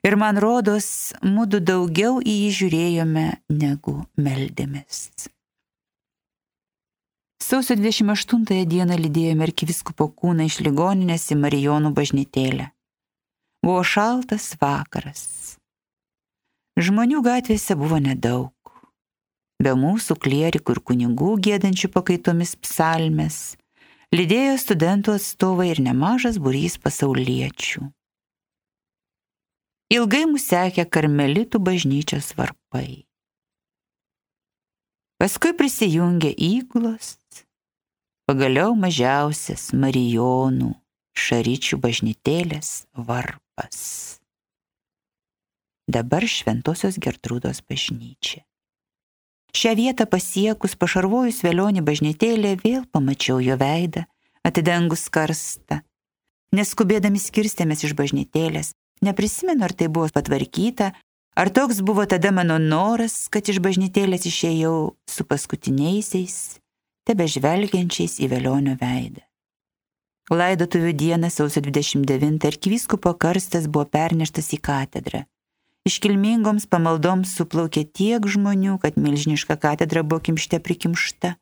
Ir 0.01 0.15
man 0.17 0.39
rodos, 0.41 1.13
mūdu 1.21 1.59
daugiau 1.61 2.15
į 2.25 2.33
jį 2.33 2.47
žiūrėjome 2.57 3.25
negu 3.53 3.99
meldėmės. 4.17 5.11
Sausio 7.41 7.73
28 7.75 8.67
dieną 8.69 8.95
lydėjome 9.01 9.47
arkiviskupo 9.47 10.05
kūną 10.13 10.45
iš 10.45 10.59
ligoninės 10.61 11.23
į 11.33 11.39
Marijonų 11.41 11.89
bažnytėlę. 11.97 12.67
Buvo 13.65 13.81
šaltas 13.81 14.51
vakaras. 14.61 15.23
Žmonių 16.77 17.23
gatvėse 17.25 17.73
buvo 17.81 17.97
nedaug. 17.97 18.53
Be 19.57 19.73
mūsų 19.73 20.19
klierikų 20.21 20.77
ir 20.77 20.83
kunigų 20.85 21.33
gėdančių 21.49 21.89
pakaitomis 21.97 22.53
psalmes, 22.61 23.41
lydėjo 24.13 24.55
studentų 24.61 25.17
atstovai 25.17 25.71
ir 25.73 25.81
nemažas 25.81 26.37
burys 26.37 26.77
pasauliečių. 26.77 27.87
Ilgai 29.97 30.27
mus 30.29 30.45
sekė 30.53 30.85
karmelitų 30.85 31.59
bažnyčios 31.59 32.35
varpai. 32.37 33.01
Paskui 35.21 35.51
prisijungė 35.53 36.31
įgulos, 36.33 37.11
pagaliau 38.25 38.71
mažiausias 38.73 39.67
Marijonų 39.69 40.71
šaryčių 41.13 41.77
bažnytėlės 41.83 42.71
varpas. 42.97 43.83
Dabar 45.85 46.25
Šventojios 46.25 46.97
Gertrūdos 46.97 47.61
bažnyčia. 47.69 48.41
Šią 49.53 49.75
vietą 49.77 50.09
pasiekus 50.09 50.73
pašarvojus 50.73 51.43
vėlionį 51.45 51.85
bažnytėlę 51.85 52.57
vėl 52.65 52.89
pamačiau 52.89 53.37
jo 53.45 53.61
veidą, 53.61 54.07
atidengus 54.41 55.05
karstą. 55.13 55.83
Neskubėdami 56.49 57.21
skirstėmės 57.21 57.85
iš 57.85 57.93
bažnytėlės, 57.93 58.73
Neprisimenu, 59.01 59.65
ar 59.65 59.73
tai 59.73 59.87
buvo 59.89 60.09
patvarkyta, 60.13 60.91
ar 61.35 61.49
toks 61.49 61.81
buvo 61.81 62.05
tada 62.05 62.31
mano 62.31 62.57
noras, 62.59 63.27
kad 63.31 63.49
iš 63.49 63.61
bažnytėlės 63.63 64.27
išėjau 64.29 64.75
su 65.09 65.25
paskutiniaisiais, 65.27 66.37
tebe 67.07 67.27
žvelgiančiais 67.27 68.19
į 68.21 68.31
velionio 68.31 68.77
veidą. 68.79 69.23
Laidotuvių 70.31 70.93
dieną 70.95 71.27
sausio 71.33 71.59
29 71.65 72.45
arkivyskupo 72.47 73.11
karstas 73.19 73.65
buvo 73.67 73.83
perneštas 73.91 74.53
į 74.55 74.61
katedrą. 74.63 75.25
Iškilmingoms 75.89 76.67
pamaldoms 76.71 77.33
suplaukė 77.35 77.83
tiek 77.89 78.23
žmonių, 78.23 78.77
kad 78.83 78.99
milžiniška 79.01 79.57
katedra 79.59 80.03
buvo 80.05 80.21
kimšte 80.21 80.61
prikimšta. 80.61 81.33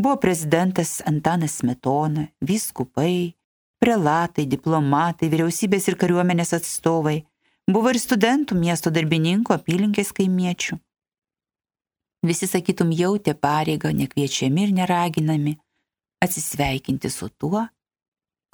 Buvo 0.00 0.16
prezidentas 0.16 1.02
Antanas 1.06 1.60
Smetona, 1.60 2.30
vyskupai, 2.40 3.36
prelatai, 3.78 4.46
diplomatai, 4.48 5.28
vyriausybės 5.28 5.90
ir 5.92 5.98
kariuomenės 6.00 6.54
atstovai, 6.56 7.20
buvo 7.70 7.92
ir 7.92 8.00
studentų, 8.00 8.56
miesto 8.58 8.90
darbininkų, 8.94 9.54
apylinkės 9.54 10.12
kaimiečių. 10.16 10.78
Visi, 12.22 12.46
sakytum, 12.46 12.92
jautė 12.94 13.34
pareigą, 13.34 13.90
nekviečiami 13.98 14.68
ir 14.68 14.74
neraginami, 14.76 15.56
atsisveikinti 16.22 17.10
su 17.10 17.28
tuo, 17.34 17.66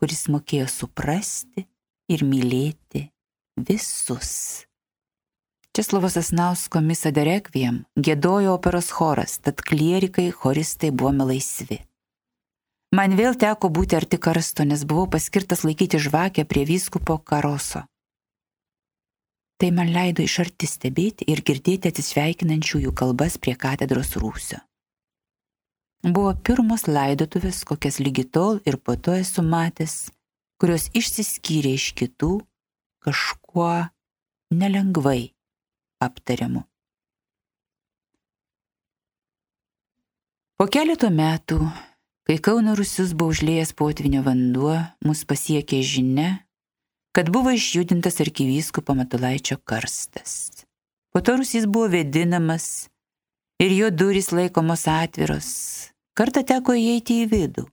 kuris 0.01 0.25
mokėjo 0.33 0.69
suprasti 0.73 1.67
ir 2.09 2.25
mylėti 2.25 3.11
visus. 3.61 4.65
Česlovas 5.77 6.17
Asnausko 6.19 6.81
misa 6.83 7.13
derekviem 7.15 7.85
gėdojo 7.95 8.57
operos 8.57 8.89
choras, 8.91 9.37
tad 9.39 9.61
klierikai, 9.63 10.31
choristai 10.33 10.91
buvome 10.91 11.29
laisvi. 11.29 11.83
Man 12.97 13.15
vėl 13.21 13.37
teko 13.37 13.69
būti 13.69 13.99
arti 13.99 14.17
karsto, 14.17 14.65
nes 14.65 14.83
buvau 14.89 15.05
paskirtas 15.13 15.63
laikyti 15.69 16.01
žvakę 16.01 16.47
prie 16.49 16.65
vyskupo 16.65 17.19
karoso. 17.21 17.85
Tai 19.59 19.71
man 19.75 19.91
leido 19.91 20.23
iš 20.23 20.39
arti 20.45 20.69
stebėti 20.71 21.27
ir 21.33 21.43
girdėti 21.43 21.91
atsisveikinančiųjų 21.91 22.93
kalbas 22.95 23.39
prie 23.43 23.57
katedros 23.59 24.15
rūsio. 24.21 24.61
Buvo 26.07 26.31
pirmos 26.47 26.87
laidotuvės, 26.87 27.65
kokias 27.67 27.99
lygi 27.99 28.23
tol 28.31 28.61
ir 28.63 28.79
po 28.79 28.95
to 28.95 29.17
esu 29.19 29.43
matęs, 29.43 30.13
kurios 30.63 30.87
išsiskyrė 30.95 31.75
iš 31.75 31.91
kitų 31.99 32.37
kažkuo 33.03 33.73
nelengvai 34.55 35.35
aptariamu. 36.07 36.63
Po 40.59 40.67
keleto 40.71 41.11
metų 41.11 41.59
Kai 42.29 42.35
Kauno 42.45 42.75
Rusius 42.77 43.15
buvo 43.17 43.33
užlėjęs 43.33 43.71
potvinio 43.73 44.21
vanduo, 44.21 44.75
mus 45.01 45.23
pasiekė 45.25 45.79
žinia, 45.81 46.27
kad 47.19 47.31
buvo 47.31 47.51
išjudintas 47.51 48.21
arkivyskupo 48.21 48.95
Matulaičio 48.95 49.57
karstas. 49.65 50.65
Po 51.13 51.21
to 51.21 51.35
Rusys 51.37 51.65
buvo 51.67 51.89
vėdinamas 51.91 52.67
ir 53.59 53.75
jo 53.75 53.89
durys 53.91 54.31
laikomos 54.31 54.85
atviros. 54.87 55.49
Kartą 56.15 56.45
teko 56.47 56.77
įeiti 56.79 57.17
į 57.25 57.27
vidų. 57.33 57.65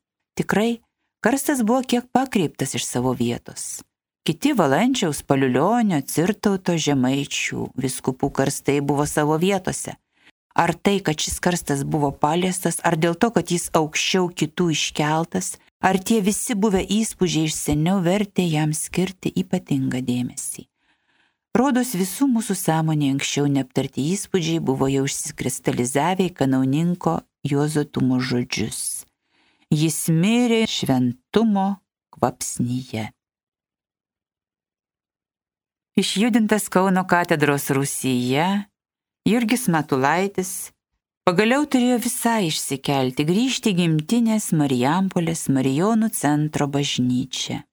Tikrai, 0.42 0.80
karstas 1.22 1.62
buvo 1.62 1.84
kiek 1.86 2.08
pakreiptas 2.10 2.74
iš 2.74 2.88
savo 2.90 3.14
vietos. 3.14 3.84
Kiti 4.26 4.56
valančiaus 4.58 5.22
paliulionio, 5.22 6.02
cirtauto 6.02 6.74
žemaičių 6.88 7.68
viskupų 7.78 8.32
karstai 8.34 8.80
buvo 8.82 9.06
savo 9.06 9.38
vietose. 9.38 9.94
Ar 10.58 10.74
tai, 10.74 10.98
kad 11.06 11.22
šis 11.22 11.38
karstas 11.38 11.86
buvo 11.86 12.10
paliestas, 12.10 12.82
ar 12.82 12.98
dėl 12.98 13.14
to, 13.14 13.30
kad 13.30 13.54
jis 13.54 13.70
aukščiau 13.78 14.26
kitų 14.34 14.72
iškeltas, 14.74 15.60
ar 15.86 16.00
tie 16.02 16.22
visi 16.26 16.56
buvę 16.58 16.82
įspūdžiai 16.82 17.50
iš 17.50 17.58
seniau 17.60 18.00
vertė 18.02 18.46
jam 18.50 18.74
skirti 18.74 19.30
ypatingą 19.42 20.02
dėmesį. 20.06 20.66
Rodos 21.56 21.94
visų 21.96 22.28
mūsų 22.34 22.56
sąmonė 22.60 23.14
anksčiau 23.14 23.46
neaptarti 23.48 24.04
įspūdžiai 24.16 24.64
buvo 24.66 24.90
jau 24.92 25.06
išsikristalizavę 25.08 26.26
į 26.28 26.34
kanauninko 26.42 27.20
Juozo 27.48 27.86
Tumo 27.86 28.18
žodžius. 28.20 29.06
Jis 29.72 30.00
mirė 30.12 30.66
šventumo 30.68 31.78
kvapsnyje. 32.18 33.12
Išjudintas 35.96 36.68
Kauno 36.68 37.06
katedros 37.08 37.70
Rusyje, 37.72 38.66
Jurgis 39.24 39.70
Matulaitis 39.72 40.75
pagaliau 41.26 41.64
turėjo 41.66 41.98
visai 42.04 42.52
išsikelti, 42.52 43.26
grįžti 43.26 43.74
gimtinės 43.74 44.52
Marijampolės 44.54 45.48
Marijonų 45.50 46.12
centro 46.14 46.68
bažnyčią. 46.70 47.64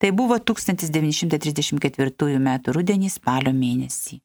Tai 0.00 0.10
buvo 0.16 0.38
1934 0.40 2.38
m. 2.40 2.48
rudenį 2.76 3.10
spalio 3.12 3.52
mėnesį. 3.56 4.20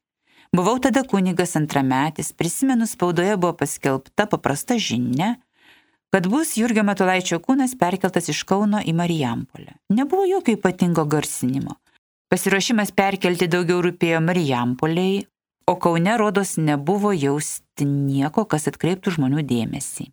Buvau 0.56 0.78
tada 0.84 1.04
kunigas 1.08 1.56
antrametis, 1.60 2.32
prisimenu 2.36 2.88
spaudoje 2.88 3.38
buvo 3.40 3.54
paskelbta 3.60 4.26
paprasta 4.32 4.76
žinia, 4.76 5.38
kad 6.12 6.28
bus 6.28 6.58
Jurgio 6.60 6.84
Matulaičio 6.88 7.40
kūnas 7.44 7.76
perkeltas 7.80 8.28
iš 8.32 8.44
Kauno 8.48 8.80
į 8.84 8.96
Marijampolę. 8.96 9.78
Nebuvo 9.96 10.28
jokio 10.28 10.56
ypatingo 10.60 11.06
garsinimo. 11.08 11.78
Pasiruošimas 12.32 12.92
perkelti 12.96 13.48
daugiau 13.52 13.80
rūpėjo 13.84 14.20
Marijampoliai, 14.24 15.26
o 15.68 15.76
Kaune 15.80 16.18
rodos 16.20 16.58
nebuvo 16.60 17.12
jausti 17.16 17.71
nieko, 17.88 18.46
kas 18.46 18.70
atkreiptų 18.72 19.16
žmonių 19.18 19.46
dėmesį. 19.48 20.12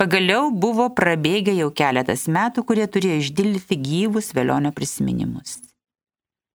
Pagaliau 0.00 0.48
buvo 0.48 0.86
prabėgę 0.96 1.52
jau 1.52 1.68
keletas 1.76 2.24
metų, 2.24 2.64
kurie 2.64 2.86
turėjo 2.88 3.18
išdildyti 3.20 3.76
gyvus 3.76 4.30
vėlionio 4.32 4.72
prisiminimus. 4.72 5.58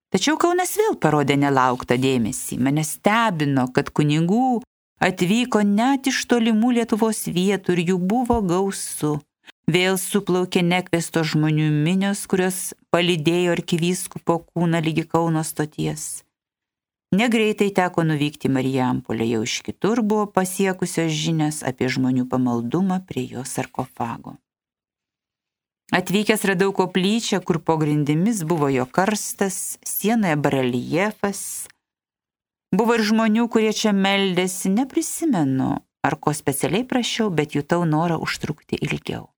Tačiau 0.10 0.40
Kaunas 0.42 0.74
vėl 0.80 0.98
parodė 0.98 1.38
nelauktą 1.38 2.00
dėmesį. 2.02 2.58
Mane 2.58 2.82
stebino, 2.88 3.68
kad 3.76 3.92
kunigų 3.94 4.64
atvyko 5.04 5.62
net 5.62 6.10
iš 6.10 6.24
tolimų 6.32 6.74
Lietuvos 6.80 7.26
vietų 7.30 7.76
ir 7.78 7.84
jų 7.92 8.00
buvo 8.02 8.42
gausu. 8.42 9.20
Vėl 9.70 10.02
suplaukė 10.02 10.66
nekvesto 10.66 11.22
žmonių 11.22 11.70
minios, 11.70 12.26
kurios 12.30 12.74
palydėjo 12.90 13.54
arkivyskupo 13.60 14.42
kūną 14.50 14.82
lygi 14.82 15.06
Kauno 15.10 15.46
stoties. 15.46 16.25
Negreitai 17.16 17.70
teko 17.72 18.04
nuvykti 18.04 18.50
Marijampolę, 18.52 19.24
jau 19.30 19.44
iš 19.48 19.62
kitur 19.64 20.02
buvo 20.04 20.26
pasiekusios 20.28 21.14
žinias 21.16 21.62
apie 21.64 21.88
žmonių 21.88 22.26
pamaldumą 22.28 22.98
prie 23.08 23.24
jo 23.30 23.44
sarkofago. 23.48 24.34
Atvykęs 25.96 26.44
radau 26.50 26.74
koplyčią, 26.76 27.40
kur 27.46 27.62
po 27.64 27.78
grindimis 27.78 28.42
buvo 28.44 28.68
jo 28.74 28.86
karstas, 28.86 29.78
sienoje 29.86 30.36
bareljefas. 30.36 31.42
Buvo 32.76 32.98
ir 32.98 33.06
žmonių, 33.08 33.46
kurie 33.54 33.72
čia 33.72 33.94
meldėsi, 33.96 34.74
neprisimenu, 34.76 35.70
ar 36.04 36.18
ko 36.20 36.34
specialiai 36.36 36.84
prašiau, 36.84 37.30
bet 37.30 37.56
jutau 37.56 37.86
norą 37.86 38.18
užtrukti 38.28 38.82
ilgiau. 38.82 39.30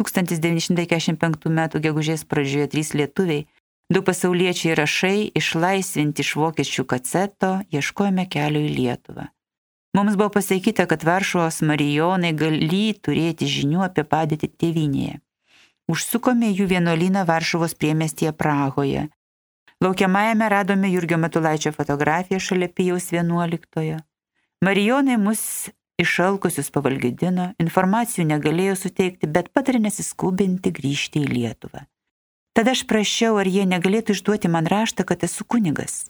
1945 0.00 1.46
m. 1.52 1.60
gegužės 1.84 2.26
pradžioje 2.28 2.72
trys 2.74 2.92
lietuviai 2.98 3.46
Du 3.88 4.02
pasauliečiai 4.02 4.74
rašai, 4.74 5.30
išlaisvinti 5.38 6.24
iš 6.24 6.32
vokiečių 6.40 6.84
kaceto, 6.90 7.50
ieškojame 7.70 8.24
kelio 8.26 8.64
į 8.66 8.72
Lietuvą. 8.74 9.28
Mums 9.96 10.16
buvo 10.18 10.32
pasakyta, 10.34 10.88
kad 10.90 11.06
Varšuvos 11.06 11.62
marijonai 11.62 12.32
gali 12.36 12.88
turėti 12.98 13.46
žinių 13.46 13.86
apie 13.86 14.02
padėtį 14.04 14.50
tėvinėje. 14.60 15.20
Užsukome 15.88 16.50
jų 16.50 16.66
vienuolyną 16.74 17.22
Varšuvos 17.30 17.76
priemestėje 17.78 18.34
Prahoje. 18.34 19.06
Laukiamajame 19.80 20.48
radome 20.50 20.90
Jurgio 20.90 21.16
Matulaičio 21.22 21.72
fotografiją 21.72 22.42
šalia 22.42 22.68
Pijaus 22.68 23.12
11. 23.14 24.00
Marijonai 24.66 25.16
mus 25.16 25.42
išalkusius 26.02 26.72
pavalgydino, 26.74 27.52
informacijų 27.62 28.26
negalėjo 28.34 28.74
suteikti, 28.82 29.30
bet 29.30 29.52
patarė 29.54 29.86
nesiskubinti 29.86 30.74
grįžti 30.74 31.22
į 31.22 31.30
Lietuvą. 31.30 31.86
Tada 32.56 32.72
aš 32.72 32.86
prašiau, 32.88 33.36
ar 33.36 33.44
jie 33.44 33.66
negalėtų 33.68 34.14
išduoti 34.16 34.48
man 34.48 34.64
raštą, 34.64 35.04
kad 35.04 35.24
esu 35.26 35.44
kunigas. 35.44 36.06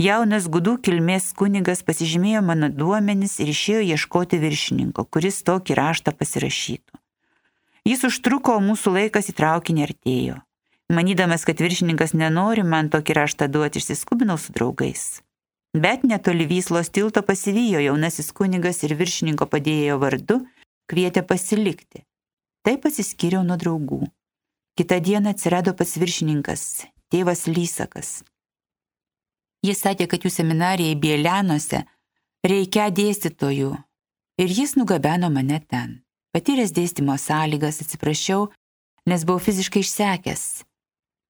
Jaunas 0.00 0.46
gudų 0.48 0.78
kilmės 0.86 1.34
kunigas 1.36 1.82
pasižymėjo 1.84 2.40
mano 2.44 2.70
duomenis 2.72 3.36
ir 3.44 3.52
išėjo 3.52 3.82
ieškoti 3.84 4.40
viršininko, 4.40 5.04
kuris 5.04 5.42
tokį 5.44 5.76
raštą 5.76 6.16
pasirašytų. 6.16 7.00
Jis 7.84 8.08
užtruko, 8.08 8.56
o 8.56 8.64
mūsų 8.64 8.96
laikas 8.96 9.28
į 9.28 9.36
traukinį 9.36 9.84
artėjo. 9.84 10.40
Manydamas, 10.96 11.44
kad 11.44 11.60
viršininkas 11.60 12.16
nenori 12.16 12.64
man 12.64 12.88
tokį 12.88 13.20
raštą 13.20 13.52
duoti, 13.52 13.84
išsiskubinau 13.84 14.40
su 14.40 14.56
draugais. 14.56 15.20
Bet 15.76 16.08
netoli 16.08 16.48
Vyslos 16.48 16.88
tilto 16.88 17.20
pasivijo 17.20 17.84
jaunasis 17.84 18.32
kunigas 18.32 18.80
ir 18.88 18.96
viršininko 18.96 19.44
padėjėjo 19.52 20.00
vardu, 20.00 20.42
kvietė 20.88 21.20
pasilikti. 21.20 22.06
Taip 22.64 22.86
pasiskyriau 22.88 23.44
nuo 23.44 23.60
draugų. 23.60 24.06
Kita 24.76 25.00
diena 25.00 25.32
atsirado 25.32 25.72
pats 25.76 25.96
viršininkas, 25.96 26.84
tėvas 27.12 27.46
Lysakas. 27.48 28.20
Jis 29.64 29.80
sakė, 29.82 30.06
kad 30.06 30.22
jų 30.22 30.30
seminarijai 30.30 30.98
Bielianuose 31.00 31.82
reikia 32.44 32.90
dėstytojų 32.92 33.72
ir 34.42 34.56
jis 34.60 34.76
nugabeno 34.76 35.32
mane 35.32 35.62
ten. 35.64 36.00
Patyręs 36.36 36.76
dėstymo 36.76 37.16
sąlygas 37.16 37.80
atsiprašiau, 37.80 38.50
nes 39.08 39.24
buvau 39.24 39.40
fiziškai 39.40 39.80
išsekęs 39.80 40.46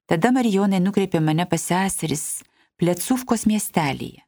Tada 0.07 0.31
Marijonai 0.31 0.79
nukreipė 0.79 1.19
mane 1.19 1.49
pas 1.51 1.63
seseris 1.67 2.45
Pletsuvkos 2.79 3.43
miestelėje. 3.51 4.23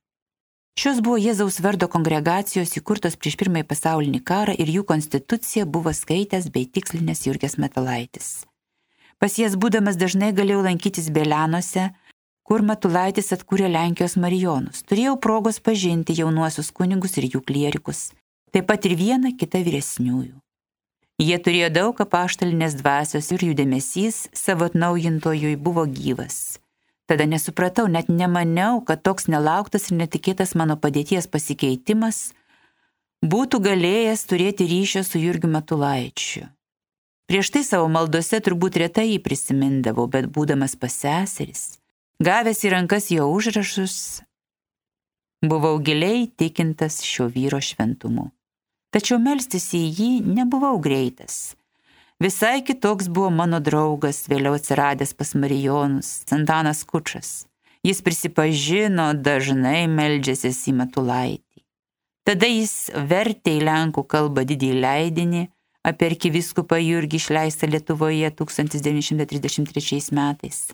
Šios 0.79 0.99
buvo 1.03 1.19
Jėzaus 1.23 1.59
vardo 1.63 1.87
kongregacijos 1.91 2.75
įkurtos 2.81 3.15
prieš 3.19 3.37
pirmąjį 3.39 3.67
pasaulinį 3.71 4.21
karą 4.27 4.55
ir 4.59 4.71
jų 4.75 4.83
konstituciją 4.89 5.67
buvo 5.71 5.95
skaitęs 5.95 6.51
bei 6.55 6.67
tikslinės 6.67 7.27
Jurgės 7.27 7.59
Metalaitis. 7.63 8.48
Pas 9.19 9.35
jas 9.39 9.57
būdamas 9.59 9.99
dažnai 9.99 10.31
galėjau 10.33 10.63
lankytis 10.67 11.11
Belianuose, 11.11 11.89
kur 12.47 12.63
Matulaitis 12.65 13.33
atkūrė 13.35 13.69
Lenkijos 13.69 14.17
marijonus. 14.17 14.85
Turėjau 14.87 15.17
progos 15.21 15.59
pažinti 15.61 16.17
jaunuosius 16.17 16.71
kunigus 16.73 17.19
ir 17.19 17.27
jų 17.33 17.43
klierikus, 17.45 18.13
taip 18.55 18.69
pat 18.71 18.87
ir 18.87 18.95
vieną 18.97 19.35
kitą 19.41 19.65
vyresniųjų. 19.67 20.37
Jie 21.19 21.37
turėjo 21.43 21.69
daug 21.75 22.01
apaštalinės 22.05 22.77
dvasios 22.79 23.33
ir 23.35 23.43
jų 23.49 23.55
dėmesys 23.59 24.29
savo 24.39 24.69
atnaujintojui 24.71 25.57
buvo 25.59 25.83
gyvas. 25.91 26.61
Tada 27.11 27.27
nesupratau, 27.27 27.89
net 27.91 28.07
nemaniau, 28.13 28.79
kad 28.87 29.03
toks 29.03 29.27
nelauktas 29.33 29.89
ir 29.91 29.99
netikėtas 29.99 30.55
mano 30.55 30.77
padėties 30.79 31.27
pasikeitimas 31.27 32.29
būtų 33.25 33.59
galėjęs 33.65 34.23
turėti 34.31 34.69
ryšio 34.71 35.03
su 35.03 35.19
Jurgiu 35.19 35.51
Matulaičiu. 35.51 36.47
Prieš 37.29 37.51
tai 37.53 37.61
savo 37.61 37.91
maldose 37.93 38.41
turbūt 38.41 38.79
retai 38.81 39.11
jį 39.11 39.19
prisimindavau, 39.21 40.07
bet 40.09 40.31
būdamas 40.33 40.73
pas 40.81 40.95
seseris, 40.97 41.77
gavęs 42.25 42.65
į 42.65 42.73
rankas 42.73 43.11
jo 43.13 43.27
užrašus, 43.29 43.97
buvau 45.45 45.77
giliai 45.85 46.25
tikintas 46.41 47.03
šio 47.05 47.29
vyro 47.35 47.61
šventumu. 47.61 48.31
Tačiau 48.97 49.19
melstis 49.21 49.69
į 49.77 49.83
jį 49.99 50.13
nebuvau 50.25 50.79
greitas. 50.81 51.53
Visai 52.19 52.63
kitoks 52.65 53.11
buvo 53.13 53.29
mano 53.31 53.61
draugas, 53.61 54.25
vėliau 54.33 54.57
atsiradęs 54.57 55.13
pas 55.15 55.35
Marijonus, 55.37 56.09
Santanas 56.25 56.81
Kučas. 56.89 57.45
Jis 57.85 58.01
prisipažino, 58.03 59.13
dažnai 59.13 59.85
meldžiasis 59.87 60.65
į 60.73 60.75
Matulaitį. 60.81 61.63
Tada 62.27 62.49
jis 62.49 62.89
vertė 63.13 63.59
į 63.61 63.63
lenkų 63.69 64.09
kalbą 64.09 64.49
didį 64.49 64.73
leidinį 64.81 65.45
apie 65.87 66.11
arkiviskupą 66.13 66.79
Jurgį 66.83 67.21
išleistą 67.21 67.69
Lietuvoje 67.71 68.31
1933 68.31 70.01
metais. 70.13 70.69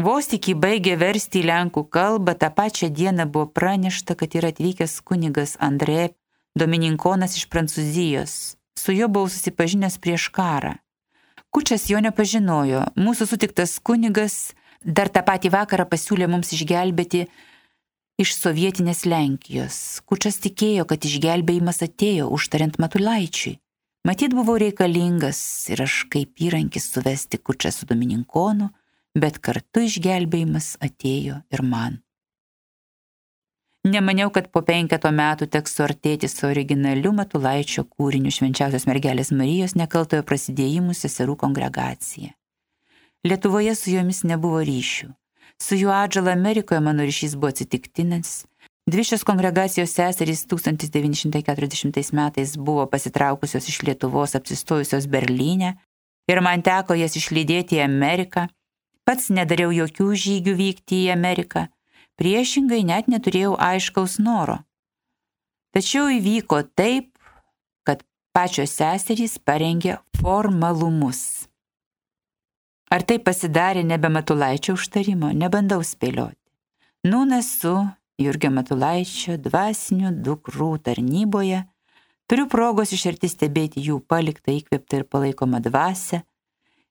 Vos 0.00 0.30
tik 0.30 0.48
jį 0.48 0.54
baigė 0.56 0.94
versti 0.96 1.42
į 1.42 1.48
lenkų 1.50 1.82
kalbą, 1.92 2.32
tą 2.38 2.48
pačią 2.54 2.88
dieną 2.88 3.26
buvo 3.28 3.50
pranešta, 3.52 4.14
kad 4.16 4.32
yra 4.38 4.52
atvykęs 4.54 5.00
kunigas 5.04 5.56
Andrė 5.60 6.14
Domininkonas 6.56 7.36
iš 7.36 7.48
Prancūzijos. 7.52 8.56
Su 8.78 8.94
juo 8.96 9.10
buvau 9.12 9.28
susipažinęs 9.28 9.98
prieš 10.00 10.30
karą. 10.32 10.78
Kučias 11.50 11.88
jo 11.90 12.00
nepažinojo. 12.00 12.86
Mūsų 12.96 13.26
sutiktas 13.26 13.76
kunigas 13.82 14.54
dar 14.80 15.10
tą 15.12 15.22
patį 15.26 15.50
vakarą 15.52 15.84
pasiūlė 15.90 16.30
mums 16.30 16.54
išgelbėti 16.56 17.26
iš 18.20 18.34
sovietinės 18.36 19.06
Lenkijos. 19.08 19.76
Kučias 20.04 20.36
tikėjo, 20.44 20.84
kad 20.88 21.04
išgelbėjimas 21.08 21.80
atėjo 21.86 22.28
užtariant 22.36 22.76
Matulaičiui. 22.82 23.56
Matyt, 24.04 24.32
buvau 24.36 24.56
reikalingas 24.60 25.40
ir 25.72 25.82
aš 25.84 26.04
kaip 26.12 26.40
įrankis 26.40 26.86
suvesti 26.92 27.40
kučią 27.40 27.72
su 27.72 27.88
Domininkonu, 27.88 28.70
bet 29.16 29.40
kartu 29.44 29.84
išgelbėjimas 29.84 30.76
atėjo 30.84 31.42
ir 31.52 31.64
man. 31.64 32.00
Nemaniau, 33.84 34.28
kad 34.28 34.50
po 34.52 34.60
penketo 34.60 35.08
metų 35.08 35.48
teks 35.52 35.78
suartėti 35.78 36.28
su 36.28 36.44
originaliu 36.48 37.14
Matulaičio 37.16 37.86
kūriniu 37.88 38.32
švenčiausios 38.36 38.84
mergelės 38.88 39.32
Marijos 39.32 39.72
nekaltojo 39.76 40.26
prasidėjimų 40.28 40.96
seserų 40.96 41.38
kongregacija. 41.40 42.34
Lietuvoje 43.24 43.72
su 43.76 43.94
jomis 43.94 44.20
nebuvo 44.28 44.60
ryšių. 44.64 45.08
Su 45.60 45.76
jų 45.76 45.90
atžala 45.92 46.32
Amerikoje 46.32 46.80
mano 46.80 47.04
ryšys 47.06 47.36
buvo 47.36 47.52
atsitiktinis. 47.52 48.44
Dvi 48.90 49.04
šios 49.06 49.24
kongregacijos 49.28 49.92
seserys 49.94 50.46
1940 50.50 52.14
metais 52.16 52.56
buvo 52.56 52.86
pasitraukusios 52.90 53.68
iš 53.68 53.82
Lietuvos 53.86 54.34
apsistojusios 54.34 55.06
Berlyne 55.06 55.76
ir 56.30 56.40
man 56.40 56.64
teko 56.64 56.96
jas 56.98 57.14
išlydėti 57.20 57.78
į 57.78 57.84
Ameriką. 57.84 58.48
Pats 59.04 59.28
nedariau 59.30 59.70
jokių 59.74 60.08
žygių 60.24 60.56
vykti 60.56 61.04
į 61.04 61.12
Ameriką 61.14 61.68
Priešingai 62.20 62.82
net 62.84 63.06
neturėjau 63.08 63.54
aiškaus 63.56 64.18
noro. 64.20 64.58
Tačiau 65.72 66.10
įvyko 66.12 66.58
taip, 66.76 67.14
kad 67.88 68.02
pačios 68.36 68.74
seserys 68.76 69.38
parengė 69.40 69.96
formalumus. 70.20 71.39
Ar 72.90 73.04
tai 73.06 73.20
pasidarė 73.22 73.84
nebe 73.86 74.10
Matulaičio 74.10 74.74
užtarimo, 74.74 75.30
nebandau 75.30 75.84
spėlioti. 75.86 76.36
Nūnas 77.06 77.46
su 77.60 77.74
Jurgio 78.20 78.50
Matulaičio 78.52 79.36
dvasinių 79.40 80.10
dukrų 80.26 80.72
tarnyboje, 80.88 81.62
turiu 82.26 82.48
progos 82.50 82.90
iš 82.96 83.06
arti 83.12 83.30
stebėti 83.30 83.84
jų 83.86 84.00
paliktą 84.10 84.56
įkvėptą 84.58 85.00
ir 85.00 85.06
palaikomą 85.06 85.62
dvasę, 85.64 86.24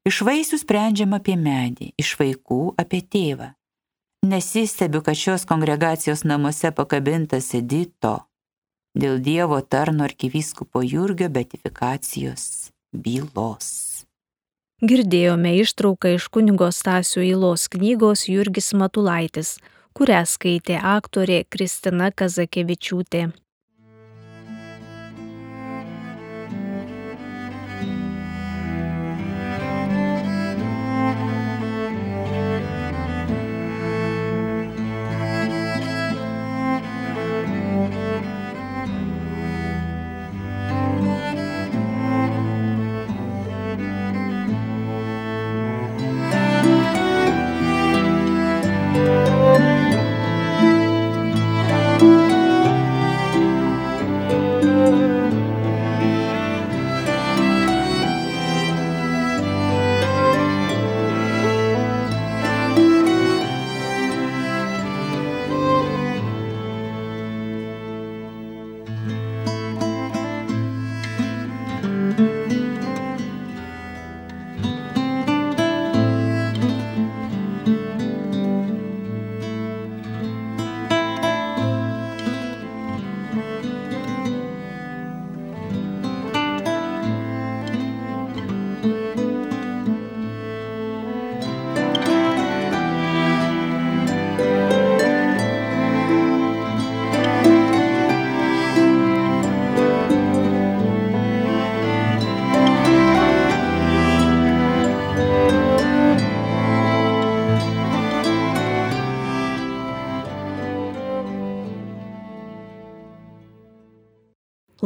iš 0.08 0.22
vaisių 0.26 0.62
sprendžiama 0.64 1.20
apie 1.20 1.36
medį, 1.36 1.92
iš 2.00 2.16
vaikų 2.22 2.62
apie 2.80 3.04
tėvą. 3.04 3.52
Nesistebiu, 4.30 5.04
kad 5.04 5.20
šios 5.20 5.46
kongregacijos 5.48 6.26
namuose 6.28 6.72
pakabintas 6.76 7.54
edito 7.60 8.16
dėl 8.96 9.20
Dievo 9.24 9.60
tarno 9.62 10.08
arkivyskupo 10.08 10.82
Jurgio 10.84 11.30
betifikacijos 11.30 12.72
bylos. 12.92 13.89
Girdėjome 14.80 15.58
ištrauką 15.60 16.14
iš 16.16 16.30
kunigo 16.32 16.70
Stasio 16.72 17.20
Ilos 17.20 17.66
knygos 17.74 18.22
Jurgis 18.32 18.70
Matulaitis, 18.72 19.58
kurią 19.92 20.22
skaitė 20.24 20.78
aktorė 20.80 21.42
Kristina 21.52 22.08
Kazakevičiūtė. 22.16 23.26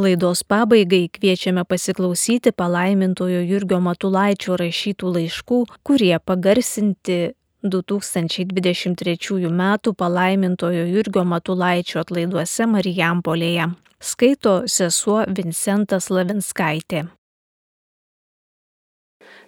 Laidos 0.04 0.42
pabaigai 0.44 1.08
kviečiame 1.08 1.64
pasiklausyti 1.64 2.52
palaimintojo 2.52 3.40
Jurgio 3.48 3.80
Matulaičio 3.80 4.58
rašytų 4.60 5.08
laiškų, 5.14 5.64
kurie 5.86 6.18
pagarsinti 6.20 7.32
2023 7.64 9.48
m. 9.48 9.62
palaimintojo 9.96 10.84
Jurgio 10.84 11.24
Matulaičio 11.24 12.00
atlaiduose 12.02 12.66
Marijampolėje. 12.68 13.72
Skaito 13.96 14.68
sesuo 14.68 15.24
Vincentas 15.38 16.10
Lavinskaitė. 16.12 17.08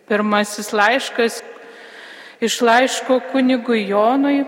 Pirmasis 0.08 0.72
laiškas 0.72 1.44
iš 2.40 2.62
laiško 2.64 3.20
kunigui 3.32 3.88
Jonui 3.90 4.46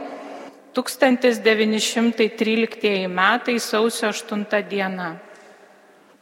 1913 0.73 3.09
metai 3.13 3.61
sausio 3.61 4.09
8 4.09 4.63
diena. 4.71 5.28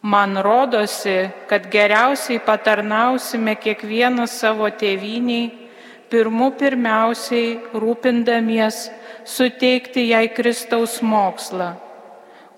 Man 0.06 0.36
rodosi, 0.38 1.16
kad 1.50 1.64
geriausiai 1.72 2.38
patarnausime 2.46 3.56
kiekvieną 3.58 4.26
savo 4.30 4.68
tėviniai, 4.70 5.48
pirmų 6.12 6.50
pirmiausiai 6.60 7.48
rūpindamies 7.74 8.78
suteikti 9.26 10.04
jai 10.12 10.28
Kristaus 10.36 11.00
mokslą, 11.02 11.72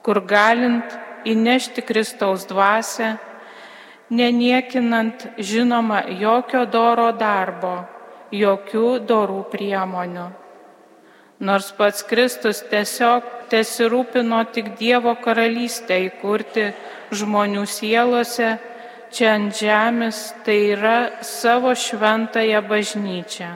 kur 0.05 0.21
galint 0.29 0.93
įnešti 1.25 1.87
Kristaus 1.89 2.45
dvasę, 2.51 3.15
neniekinant 4.11 5.25
žinoma 5.39 6.03
jokio 6.21 6.67
doro 6.69 7.09
darbo, 7.17 7.73
jokių 8.45 8.93
dorų 9.09 9.41
priemonių 9.55 10.29
nors 11.41 11.71
pats 11.79 12.03
Kristus 12.03 12.63
tiesiog 12.71 13.27
tesirūpino 13.51 14.41
tik 14.53 14.75
Dievo 14.79 15.15
karalystę 15.23 15.99
įkurti 16.09 16.73
žmonių 17.15 17.65
sielose 17.71 18.57
čia 19.15 19.35
ant 19.37 19.55
žemės, 19.57 20.35
tai 20.45 20.59
yra 20.75 21.23
savo 21.25 21.73
šventąją 21.73 22.61
bažnyčią. 22.69 23.55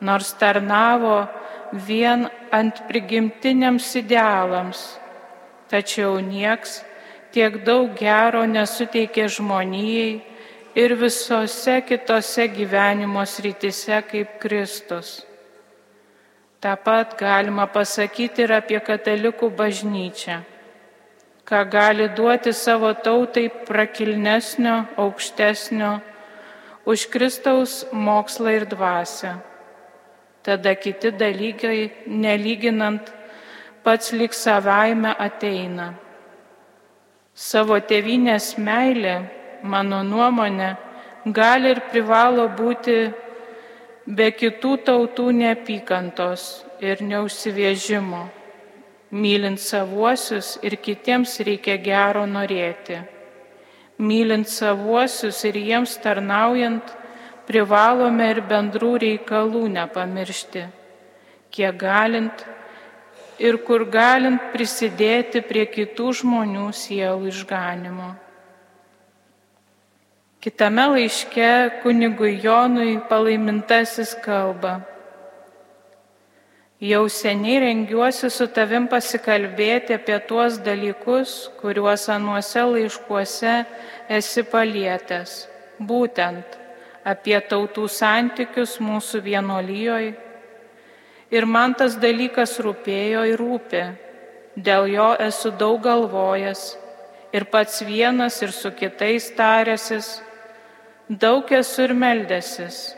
Nors 0.00 0.32
tarnavo 0.40 1.28
vien 1.72 2.26
ant 2.50 2.82
prigimtiniams 2.88 3.92
idealams, 4.00 4.80
tačiau 5.70 6.18
nieks 6.24 6.80
tiek 7.30 7.60
daug 7.64 7.92
gero 7.98 8.42
nesuteikė 8.48 9.28
žmonijai 9.30 10.12
ir 10.74 10.96
visose 10.98 11.80
kitose 11.86 12.48
gyvenimo 12.50 13.22
srityse 13.26 14.02
kaip 14.10 14.38
Kristus. 14.42 15.29
Ta 16.60 16.76
pat 16.76 17.16
galima 17.16 17.64
pasakyti 17.66 18.44
ir 18.44 18.52
apie 18.52 18.76
katalikų 18.84 19.48
bažnyčią, 19.56 20.34
ką 21.48 21.60
gali 21.72 22.08
duoti 22.12 22.52
savo 22.52 22.90
tautai 22.92 23.46
prakilnesnio, 23.48 24.74
aukštesnio 25.00 25.92
už 26.84 27.06
Kristaus 27.08 27.86
mokslą 27.92 28.52
ir 28.58 28.66
dvasę. 28.68 29.32
Tada 30.44 30.74
kiti 30.76 31.12
dalykai, 31.12 31.90
nelyginant, 32.06 33.08
pats 33.84 34.12
lik 34.12 34.36
savaime 34.36 35.14
ateina. 35.16 35.94
Savo 37.32 37.80
tėvinės 37.80 38.58
meilė, 38.60 39.16
mano 39.62 40.02
nuomonė, 40.04 40.74
gali 41.24 41.72
ir 41.72 41.80
privalo 41.88 42.48
būti 42.52 42.96
be 44.10 44.30
kitų 44.34 44.74
tautų 44.86 45.30
neapykantos 45.38 46.64
ir 46.82 47.02
neužsivėžimo. 47.06 48.26
Mylint 49.10 49.60
savuosius 49.62 50.56
ir 50.66 50.76
kitiems 50.82 51.36
reikia 51.46 51.76
gero 51.82 52.26
norėti. 52.30 53.00
Mylint 53.98 54.48
savuosius 54.50 55.42
ir 55.48 55.58
jiems 55.58 55.96
tarnaujant, 56.02 56.94
privalome 57.46 58.30
ir 58.34 58.40
bendrų 58.46 58.92
reikalų 59.02 59.64
nepamiršti, 59.74 60.64
kiek 61.50 61.78
galint 61.78 62.46
ir 63.42 63.58
kur 63.66 63.84
galint 63.90 64.50
prisidėti 64.54 65.42
prie 65.46 65.66
kitų 65.66 66.12
žmonių 66.22 66.70
sielų 66.76 67.30
išganimo. 67.34 68.14
Kitame 70.40 70.86
laiške 70.88 71.82
kunigui 71.82 72.40
Jonui 72.40 72.96
palaimintasis 73.08 74.14
kalba. 74.24 74.80
Jau 76.80 77.02
seniai 77.12 77.58
rengiuosi 77.60 78.30
su 78.32 78.46
tavim 78.48 78.86
pasikalbėti 78.88 79.98
apie 79.98 80.16
tuos 80.24 80.56
dalykus, 80.64 81.34
kuriuos 81.60 82.06
anuose 82.14 82.62
laiškuose 82.70 83.52
esi 84.16 84.44
palietęs. 84.54 85.34
Būtent 85.76 86.56
apie 87.04 87.36
tautų 87.50 87.84
santykius 87.92 88.78
mūsų 88.80 89.20
vienolyjoj. 89.28 90.08
Ir 91.36 91.44
man 91.44 91.76
tas 91.76 92.00
dalykas 92.00 92.56
rūpėjo 92.64 93.26
ir 93.28 93.44
rūpi. 93.44 93.84
Dėl 94.56 94.88
jo 94.96 95.10
esu 95.20 95.52
daug 95.52 95.84
galvojęs 95.84 96.64
ir 97.36 97.44
pats 97.52 97.84
vienas 97.84 98.40
ir 98.40 98.56
su 98.56 98.72
kitais 98.72 99.28
tarėsis 99.36 100.10
daug 101.10 101.50
esu 101.50 101.82
ir 101.82 101.90
meldęsis, 101.90 102.94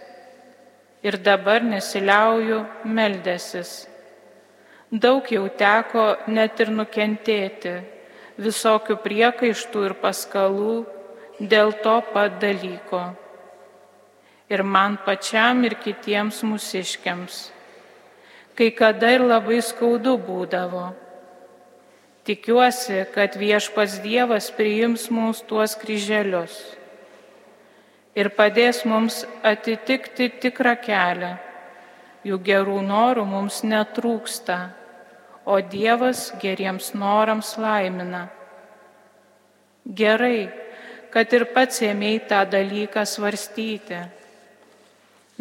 ir 1.03 1.17
dabar 1.25 1.63
nesiliauju 1.65 2.59
meldęsis. 2.85 3.89
Daug 4.93 5.25
jau 5.33 5.47
teko 5.49 6.05
net 6.29 6.61
ir 6.61 6.69
nukentėti 6.77 7.73
visokių 8.37 8.99
priekaištų 9.01 9.85
ir 9.89 9.95
paskalų 10.03 10.75
dėl 11.41 11.73
to 11.81 11.95
pat 12.13 12.37
dalyko. 12.43 13.01
Ir 14.53 14.61
man 14.63 15.01
pačiam 15.07 15.65
ir 15.65 15.79
kitiems 15.81 16.43
mūsiškiams. 16.45 17.49
Kai 18.53 18.69
kada 18.77 19.15
ir 19.17 19.25
labai 19.25 19.63
skaudu 19.65 20.19
būdavo. 20.21 20.91
Tikiuosi, 22.29 23.07
kad 23.17 23.41
viešpas 23.41 24.03
Dievas 24.05 24.53
priims 24.53 25.09
mūsų 25.09 25.49
tuos 25.49 25.81
kryželius 25.81 26.61
ir 28.15 28.31
padės 28.37 28.83
mums 28.89 29.23
atitikti 29.47 30.29
tikrą 30.43 30.77
kelią. 30.85 31.33
Jų 32.23 32.39
gerų 32.47 32.79
norų 32.87 33.25
mums 33.27 33.63
netrūksta, 33.67 34.59
o 35.45 35.59
Dievas 35.59 36.29
geriems 36.43 36.93
norams 36.95 37.57
laimina. 37.59 38.29
Gerai, 39.83 40.53
kad 41.11 41.33
ir 41.35 41.49
pats 41.57 41.83
ėmėjai 41.83 42.21
tą 42.31 42.45
dalyką 42.53 43.03
svarstyti. 43.09 43.99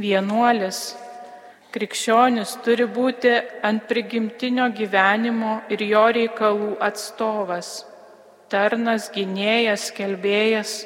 Vienuolis, 0.01 0.79
krikščionis 1.75 2.55
turi 2.65 2.87
būti 2.89 3.35
ant 3.67 3.85
prigimtinio 3.85 4.71
gyvenimo 4.73 5.59
ir 5.69 5.83
jo 5.85 6.07
reikalų 6.17 6.71
atstovas, 6.81 7.83
tarnas, 8.49 9.11
gynėjas, 9.13 9.91
kelbėjas 9.93 10.79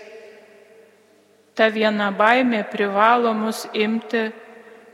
Ta 1.55 1.69
viena 1.71 2.09
baimė 2.11 2.65
privalo 2.67 3.31
mus 3.33 3.63
imti, 3.71 4.25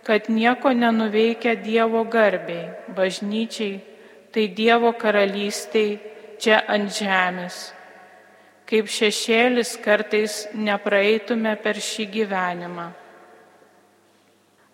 kad 0.05 0.29
nieko 0.29 0.73
nenuveikia 0.77 1.55
Dievo 1.57 2.03
garbiai, 2.05 2.69
bažnyčiai, 2.93 3.81
tai 4.31 4.47
Dievo 4.47 4.93
karalystiai 4.93 5.99
čia 6.41 6.61
ant 6.69 6.93
žemės. 6.93 7.71
Kaip 8.69 8.87
šešėlis 8.87 9.75
kartais 9.83 10.45
nepraeitume 10.53 11.55
per 11.63 11.81
šį 11.81 12.05
gyvenimą. 12.13 12.87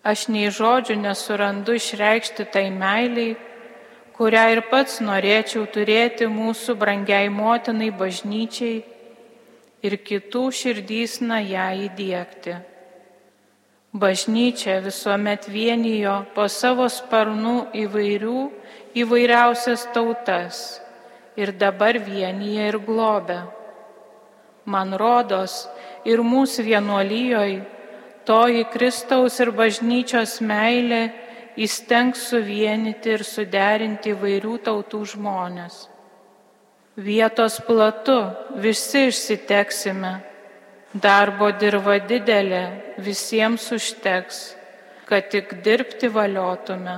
Aš 0.06 0.28
nei 0.32 0.52
žodžių 0.54 0.94
nesurandu 1.00 1.74
išreikšti 1.80 2.46
tai 2.52 2.68
meiliai, 2.70 3.34
kurią 4.16 4.44
ir 4.54 4.60
pats 4.70 5.00
norėčiau 5.04 5.66
turėti 5.72 6.28
mūsų 6.30 6.76
brangiai 6.78 7.32
motinai 7.32 7.90
bažnyčiai 7.90 8.78
ir 9.82 9.98
kitų 10.02 10.48
širdysna 10.54 11.40
ją 11.44 11.68
įdėkti. 11.86 12.56
Bažnyčia 13.98 14.80
visuomet 14.84 15.48
vienijo 15.48 16.18
po 16.34 16.44
savo 16.52 16.88
sparnų 16.92 17.70
įvairių, 17.84 18.40
įvairiausias 19.00 19.86
tautas 19.94 20.58
ir 21.40 21.54
dabar 21.56 21.96
vienyje 22.02 22.68
ir 22.68 22.78
globė. 22.84 23.40
Man 24.68 24.92
rodos, 25.00 25.64
ir 26.04 26.20
mūsų 26.20 26.66
vienuolijoj 26.66 27.54
toji 28.28 28.66
Kristaus 28.72 29.38
ir 29.40 29.54
bažnyčios 29.56 30.38
meilė 30.44 31.06
įstengs 31.56 32.28
suvienyti 32.30 33.16
ir 33.16 33.24
suderinti 33.24 34.12
įvairių 34.12 34.58
tautų 34.68 35.00
žmonės. 35.14 35.86
Vietos 36.98 37.60
platu 37.62 38.16
visi 38.58 39.04
išsiteksime, 39.06 40.16
darbo 40.98 41.52
dirba 41.54 42.00
didelė, 42.02 42.62
visiems 42.98 43.68
užteks, 43.76 44.40
kad 45.06 45.28
tik 45.30 45.60
dirbti 45.62 46.10
valiotume. 46.10 46.96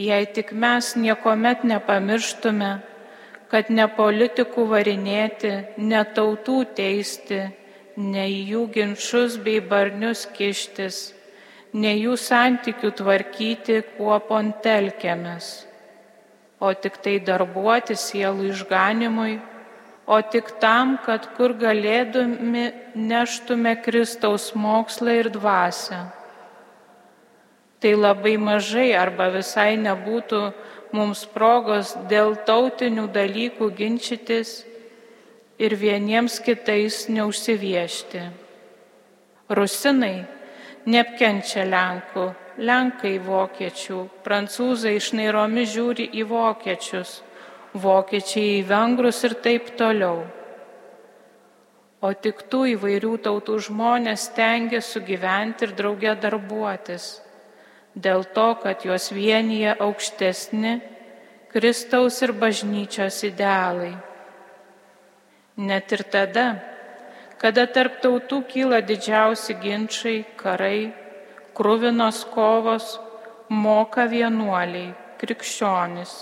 Jei 0.00 0.30
tik 0.32 0.54
mes 0.56 0.94
niekuomet 0.96 1.68
nepamirštume, 1.68 2.70
kad 3.52 3.68
ne 3.68 3.84
politikų 4.00 4.64
varinėti, 4.72 5.52
ne 5.76 6.02
tautų 6.16 6.56
teisti, 6.72 7.42
ne 8.00 8.26
jų 8.32 8.64
ginčius 8.72 9.36
bei 9.36 9.60
barnius 9.60 10.24
kištis, 10.32 11.12
ne 11.76 11.92
jų 11.92 12.16
santykių 12.16 12.96
tvarkyti, 12.96 13.82
kuo 14.00 14.16
pontelkėmis, 14.24 15.65
o 16.60 16.72
tik 16.72 16.98
tai 17.04 17.18
darbuoti 17.20 17.96
sielų 17.98 18.50
išganimui, 18.52 19.38
o 20.06 20.20
tik 20.22 20.52
tam, 20.62 20.96
kad 21.04 21.26
kur 21.36 21.54
galėdami 21.58 22.68
neštume 22.94 23.74
Kristaus 23.82 24.52
mokslą 24.54 25.18
ir 25.20 25.30
dvasę. 25.34 25.98
Tai 27.82 27.92
labai 27.92 28.36
mažai 28.40 28.94
arba 28.96 29.28
visai 29.34 29.74
nebūtų 29.76 30.40
mums 30.96 31.26
progos 31.34 31.92
dėl 32.08 32.38
tautinių 32.48 33.04
dalykų 33.12 33.68
ginčytis 33.76 34.62
ir 35.58 35.76
vieniems 35.76 36.38
kitais 36.40 37.04
neužsiviešti. 37.12 38.22
Rusinai 39.52 40.24
neapkenčia 40.86 41.66
Lenkų, 41.68 42.30
Lenkai 42.56 43.18
vokiečių, 43.20 43.98
prancūzai 44.24 44.94
išnairomi 44.96 45.66
žiūri 45.68 46.06
į 46.16 46.24
vokiečius, 46.30 47.18
vokiečiai 47.76 48.54
į 48.62 48.64
vengrus 48.70 49.20
ir 49.28 49.36
taip 49.44 49.74
toliau. 49.76 50.24
O 52.00 52.12
tik 52.16 52.46
tų 52.48 52.62
įvairių 52.76 53.12
tautų 53.28 53.58
žmonės 53.68 54.30
tengia 54.36 54.80
sugyventi 54.80 55.68
ir 55.68 55.76
draugė 55.76 56.16
darbuotis 56.20 57.06
dėl 57.96 58.24
to, 58.36 58.48
kad 58.60 58.84
juos 58.84 59.08
vienyje 59.12 59.76
aukštesni 59.80 60.76
Kristaus 61.52 62.20
ir 62.22 62.32
bažnyčios 62.36 63.22
idealai. 63.24 63.94
Net 65.56 65.92
ir 65.96 66.02
tada, 66.12 66.46
kada 67.40 67.64
tarp 67.64 68.02
tautų 68.04 68.42
kyla 68.50 68.82
didžiausi 68.84 69.56
ginčiai, 69.62 70.24
karai, 70.36 70.92
krūvinos 71.56 72.22
kovos, 72.34 72.96
moka 73.48 74.04
vienuoliai, 74.10 74.92
krikščionis, 75.20 76.14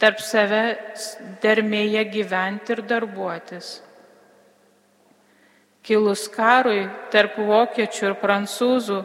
tarp 0.00 0.22
savęs 0.24 1.08
dermėje 1.42 2.04
gyventi 2.12 2.76
ir 2.76 2.84
darbuotis. 2.88 3.74
Kilus 5.84 6.28
karui 6.32 6.86
tarp 7.12 7.36
vokiečių 7.36 8.06
ir 8.08 8.14
prancūzų 8.22 9.02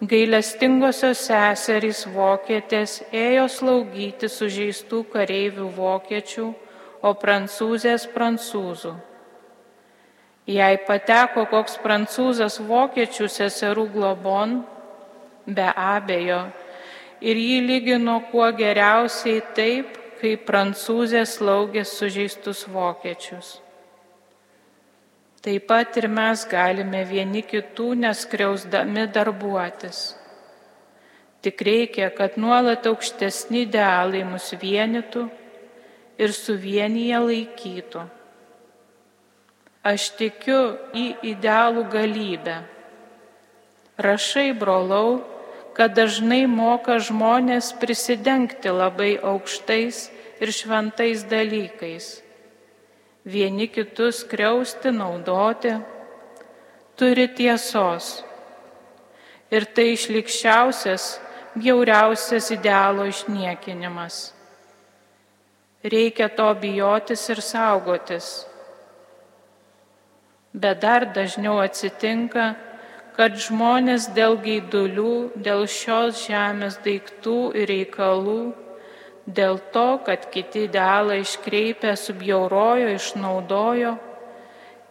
gailestingosios 0.00 1.22
seserys 1.24 2.02
vokietės 2.12 2.98
ėjo 3.12 3.46
slaugyti 3.48 4.28
sužeistų 4.28 5.02
kareivių 5.12 5.68
vokiečių, 5.76 6.46
o 7.06 7.12
prancūzės 7.14 8.06
prancūzų. 8.12 8.92
Jei 10.46 10.78
pateko 10.86 11.46
koks 11.50 11.76
prancūzas 11.82 12.58
vokiečių 12.62 13.28
seserų 13.30 13.86
globon, 13.94 14.60
be 15.46 15.66
abejo, 15.70 16.40
ir 17.20 17.38
jį 17.40 17.60
lygino 17.66 18.18
kuo 18.30 18.48
geriausiai 18.56 19.42
taip, 19.56 19.94
kaip 20.20 20.44
prancūzės 20.48 21.36
slaugė 21.38 21.84
sužeistus 21.84 22.64
vokiečius. 22.72 23.56
Taip 25.46 25.66
pat 25.68 25.96
ir 26.00 26.08
mes 26.10 26.42
galime 26.50 27.04
vieni 27.06 27.44
kitų 27.46 27.92
neskriausdami 28.02 29.06
darbuotis. 29.14 30.16
Tik 31.44 31.62
reikia, 31.62 32.08
kad 32.10 32.34
nuolat 32.40 32.88
aukštesni 32.90 33.66
idealai 33.68 34.24
mus 34.26 34.48
vienytų 34.58 35.28
ir 36.18 36.32
suvienyje 36.34 37.20
laikytų. 37.28 38.02
Aš 39.86 40.08
tikiu 40.18 40.58
į 40.98 41.06
idealų 41.36 41.84
galybę. 41.92 42.56
Rašai, 44.02 44.50
brolau, 44.58 45.20
kad 45.76 45.92
dažnai 45.92 46.46
moka 46.48 46.96
žmonės 46.98 47.74
prisidengti 47.80 48.72
labai 48.72 49.16
aukštais 49.20 50.06
ir 50.40 50.52
šventais 50.52 51.26
dalykais 51.28 52.26
vieni 53.26 53.66
kitus 53.68 54.24
kriausti, 54.24 54.90
naudoti, 54.90 55.74
turi 56.96 57.26
tiesos. 57.34 58.22
Ir 59.50 59.66
tai 59.74 59.92
išlikščiausias, 59.94 61.04
bjauriausias 61.58 62.50
idealo 62.54 63.06
išniekinimas. 63.10 64.32
Reikia 65.86 66.28
to 66.38 66.46
bijotis 66.62 67.28
ir 67.30 67.42
saugotis. 67.42 68.46
Bet 70.54 70.80
dar 70.82 71.06
dažniau 71.14 71.58
atsitinka, 71.62 72.54
kad 73.16 73.38
žmonės 73.40 74.10
dėl 74.16 74.36
gaidulių, 74.44 75.16
dėl 75.40 75.64
šios 75.70 76.26
žemės 76.28 76.76
daiktų 76.84 77.38
ir 77.56 77.68
reikalų 77.72 78.40
dėl 79.26 79.58
to, 79.74 79.98
kad 80.06 80.28
kiti 80.30 80.66
idealą 80.68 81.18
iškreipę, 81.22 81.96
subjaurojo, 81.98 82.92
išnaudojo, 82.94 83.96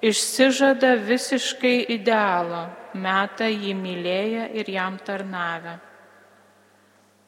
išsižada 0.04 0.96
visiškai 1.08 1.86
idealo, 1.96 2.66
meta 2.94 3.48
jį 3.48 3.74
mylėję 3.80 4.50
ir 4.60 4.70
jam 4.70 5.00
tarnavę. 5.00 5.80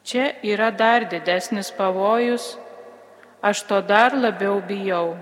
Čia 0.04 0.32
yra 0.44 0.70
dar 0.70 1.08
didesnis 1.08 1.70
pavojus, 1.72 2.56
aš 3.42 3.64
to 3.68 3.80
dar 3.80 4.16
labiau 4.16 4.60
bijau. 4.60 5.16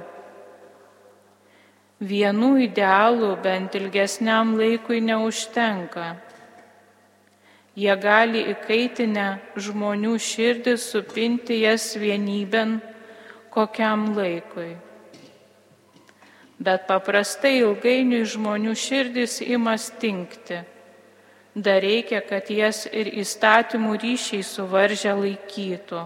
Vienų 2.01 2.53
idealų 2.67 3.33
bent 3.43 3.75
ilgesniam 3.79 4.57
laikui 4.59 5.01
neužtenka 5.01 6.15
Jie 7.77 7.93
gali 8.01 8.41
įkaitinę 8.55 9.25
žmonių 9.61 10.15
širdį 10.17 10.73
supinti 10.81 11.59
jas 11.61 11.91
vienybėn 12.01 12.79
kokiam 13.53 14.15
laikui. 14.17 14.71
Bet 16.57 16.87
paprastai 16.89 17.59
ilgainiui 17.59 18.23
žmonių 18.33 18.73
širdis 18.81 19.43
ima 19.45 19.77
stinkti. 19.77 20.63
Dar 21.53 21.85
reikia, 21.85 22.23
kad 22.25 22.49
jas 22.49 22.87
ir 22.89 23.13
įstatymų 23.13 23.93
ryšiai 24.01 24.41
suvaržę 24.45 25.13
laikytų. 25.21 26.01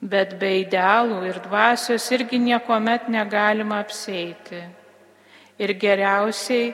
Bet 0.00 0.38
be 0.40 0.54
idealų 0.62 1.24
ir 1.28 1.40
dvasios 1.44 2.06
irgi 2.16 2.38
niekuomet 2.40 3.08
negalima 3.12 3.82
apseiti. 3.84 4.62
Ir 5.60 5.74
geriausiai 5.76 6.70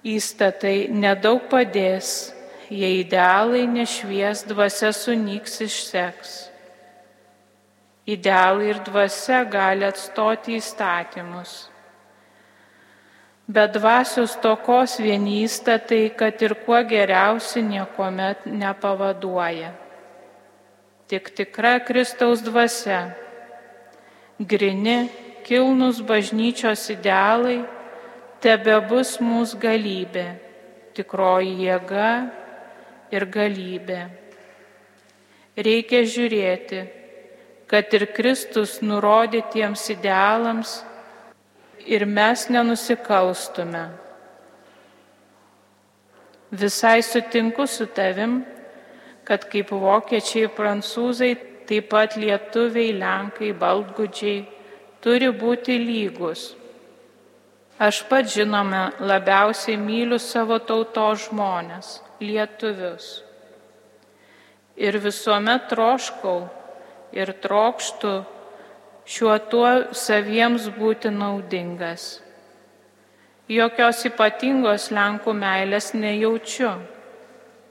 Įstatai 0.00 0.88
nedaug 0.88 1.42
padės, 1.52 2.32
jei 2.72 3.02
idealai 3.02 3.66
nešvies, 3.68 4.46
dvasia 4.48 4.94
sunyks 4.96 5.60
išseks. 5.60 6.30
Idealai 8.08 8.70
ir 8.70 8.80
dvasia 8.80 9.42
gali 9.44 9.84
atstoti 9.84 10.56
įstatymus. 10.56 11.68
Bet 13.44 13.74
dvasios 13.76 14.38
tokos 14.40 14.96
vieni 15.04 15.42
įstatai, 15.44 16.16
kad 16.16 16.40
ir 16.40 16.56
kuo 16.64 16.80
geriausi 16.80 17.60
niekuomet 17.60 18.48
nepavaduoja. 18.48 19.74
Tik 21.10 21.32
tikra 21.34 21.80
Kristaus 21.82 22.38
dvasia, 22.38 23.16
grini, 24.38 25.10
kilnus 25.42 25.98
bažnyčios 26.06 26.84
idealai 26.94 27.64
tebe 28.38 28.76
bus 28.86 29.16
mūsų 29.18 29.58
galybė, 29.64 30.22
tikroji 30.94 31.56
jėga 31.64 32.12
ir 33.10 33.26
galybė. 33.26 33.98
Reikia 35.58 36.04
žiūrėti, 36.06 36.84
kad 37.66 37.90
ir 37.98 38.06
Kristus 38.14 38.78
nurodytiems 38.78 39.82
idealams 39.96 40.76
ir 41.90 42.06
mes 42.06 42.46
nenusikalstume. 42.54 43.82
Visai 46.54 47.02
sutinku 47.02 47.66
su 47.66 47.90
tavim, 47.90 48.40
kad 49.30 49.46
kaip 49.50 49.70
vokiečiai, 49.70 50.50
prancūzai, 50.58 51.34
taip 51.70 51.92
pat 51.94 52.18
lietuviai, 52.18 52.96
lenkai, 52.98 53.52
baltgudžiai 53.54 54.40
turi 55.04 55.30
būti 55.30 55.78
lygus 55.78 56.50
Aš 57.80 58.02
pat 58.10 58.26
žinome 58.28 58.80
labiausiai 59.00 59.78
myliu 59.80 60.18
savo 60.20 60.58
tautos 60.60 61.22
žmonės, 61.30 61.94
lietuvius. 62.20 63.06
Ir 64.76 64.98
visuomet 65.00 65.64
troškau 65.70 66.42
ir 67.16 67.32
trokštų 67.40 68.12
šiuo 69.14 69.38
tuo 69.48 69.70
saviems 69.96 70.68
būti 70.76 71.08
naudingas. 71.08 72.20
Jokios 73.48 74.04
ypatingos 74.12 74.90
Lenkų 74.92 75.32
meilės 75.40 75.94
nejaučiu. 75.96 76.74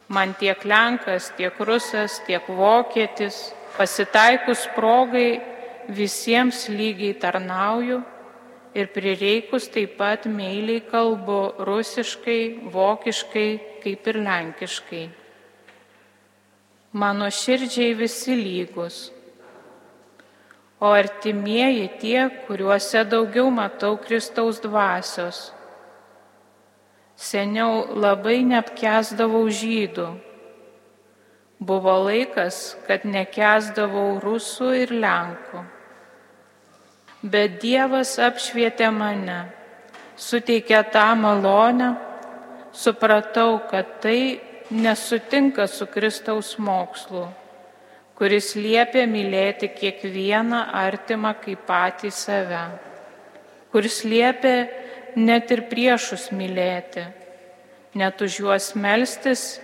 Man 0.10 0.34
tiek 0.34 0.66
Lenkas, 0.66 1.30
tiek 1.38 1.53
Rusas, 1.60 2.20
tiek 2.26 2.47
Vokietis 2.49 3.53
pasitaikus 3.78 4.66
progai 4.76 5.38
visiems 5.89 6.66
lygiai 6.70 7.14
tarnauju 7.22 7.99
ir 8.74 8.89
prireikus 8.93 9.70
taip 9.74 9.97
pat 9.97 10.26
meiliai 10.26 10.82
kalbu 10.91 11.39
rusiškai, 11.68 12.41
vokiškai, 12.74 13.49
kaip 13.84 14.10
ir 14.12 14.20
lenkiškai. 14.26 15.05
Mano 16.93 17.30
širdžiai 17.30 17.93
visi 17.93 18.34
lygus, 18.34 19.12
o 20.82 20.89
artimieji 20.89 21.88
tie, 22.01 22.22
kuriuose 22.47 23.03
daugiau 23.05 23.49
matau 23.53 23.97
Kristaus 23.97 24.62
dvasios. 24.64 25.51
Seniau 27.20 27.84
labai 27.99 28.39
neapkesdavau 28.47 29.43
žydų. 29.51 30.07
Buvo 31.59 31.97
laikas, 32.05 32.78
kad 32.88 33.03
nekesdavau 33.03 34.13
rusų 34.24 34.72
ir 34.86 34.95
lenkų 35.03 35.65
bet 37.22 37.59
Dievas 37.59 38.15
apšvietė 38.22 38.89
mane, 38.95 39.39
suteikė 40.15 40.84
tą 40.93 41.07
malonę, 41.20 41.91
supratau, 42.72 43.59
kad 43.70 43.99
tai 44.03 44.39
nesutinka 44.72 45.67
su 45.67 45.88
Kristaus 45.88 46.55
mokslu, 46.59 47.28
kuris 48.15 48.53
liepia 48.55 49.05
mylėti 49.07 49.72
kiekvieną 49.76 50.65
artimą 50.76 51.34
kaip 51.43 51.65
patį 51.67 52.11
save, 52.11 52.63
kuris 53.72 54.03
liepia 54.07 54.70
net 55.16 55.51
ir 55.51 55.66
priešus 55.72 56.30
mylėti, 56.36 57.05
net 57.95 58.22
už 58.22 58.39
juos 58.43 58.74
melstis 58.76 59.60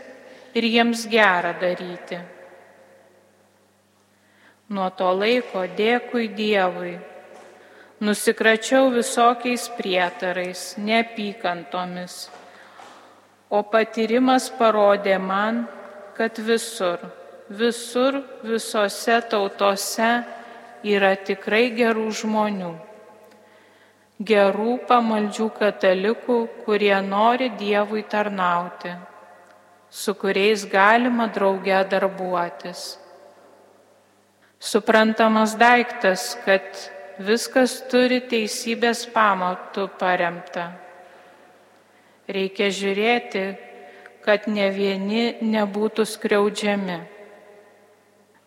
ir 0.55 0.63
jiems 0.63 1.05
gerą 1.11 1.53
daryti. 1.61 2.21
Nuo 4.69 4.89
to 4.97 5.11
laiko 5.13 5.67
dėkui 5.77 6.31
Dievui 6.33 6.95
nusikračiau 7.99 8.89
visokiais 8.91 9.69
prietarais, 9.77 10.75
neapykantomis, 10.77 12.27
o 13.49 13.61
patyrimas 13.63 14.49
parodė 14.59 15.17
man, 15.21 15.63
kad 16.17 16.37
visur, 16.39 16.99
visur, 17.49 18.21
visose 18.43 19.19
tautose 19.29 20.11
yra 20.83 21.15
tikrai 21.15 21.69
gerų 21.75 22.09
žmonių. 22.21 22.73
Gerų 24.23 24.77
pamaldžių 24.87 25.49
katalikų, 25.57 26.35
kurie 26.63 26.95
nori 27.03 27.49
Dievui 27.59 28.05
tarnauti, 28.07 28.93
su 29.91 30.13
kuriais 30.15 30.63
galima 30.71 31.27
drauge 31.27 31.81
darbuotis. 31.91 32.95
Suprantamas 34.59 35.57
daiktas, 35.59 36.37
kad 36.45 36.63
viskas 37.19 37.81
turi 37.91 38.21
teisybės 38.23 39.03
pamatų 39.11 39.89
paremta. 39.99 40.71
Reikia 42.31 42.71
žiūrėti, 42.71 43.45
kad 44.23 44.47
ne 44.47 44.71
vieni 44.71 45.35
nebūtų 45.43 46.07
skriaudžiami. 46.07 46.99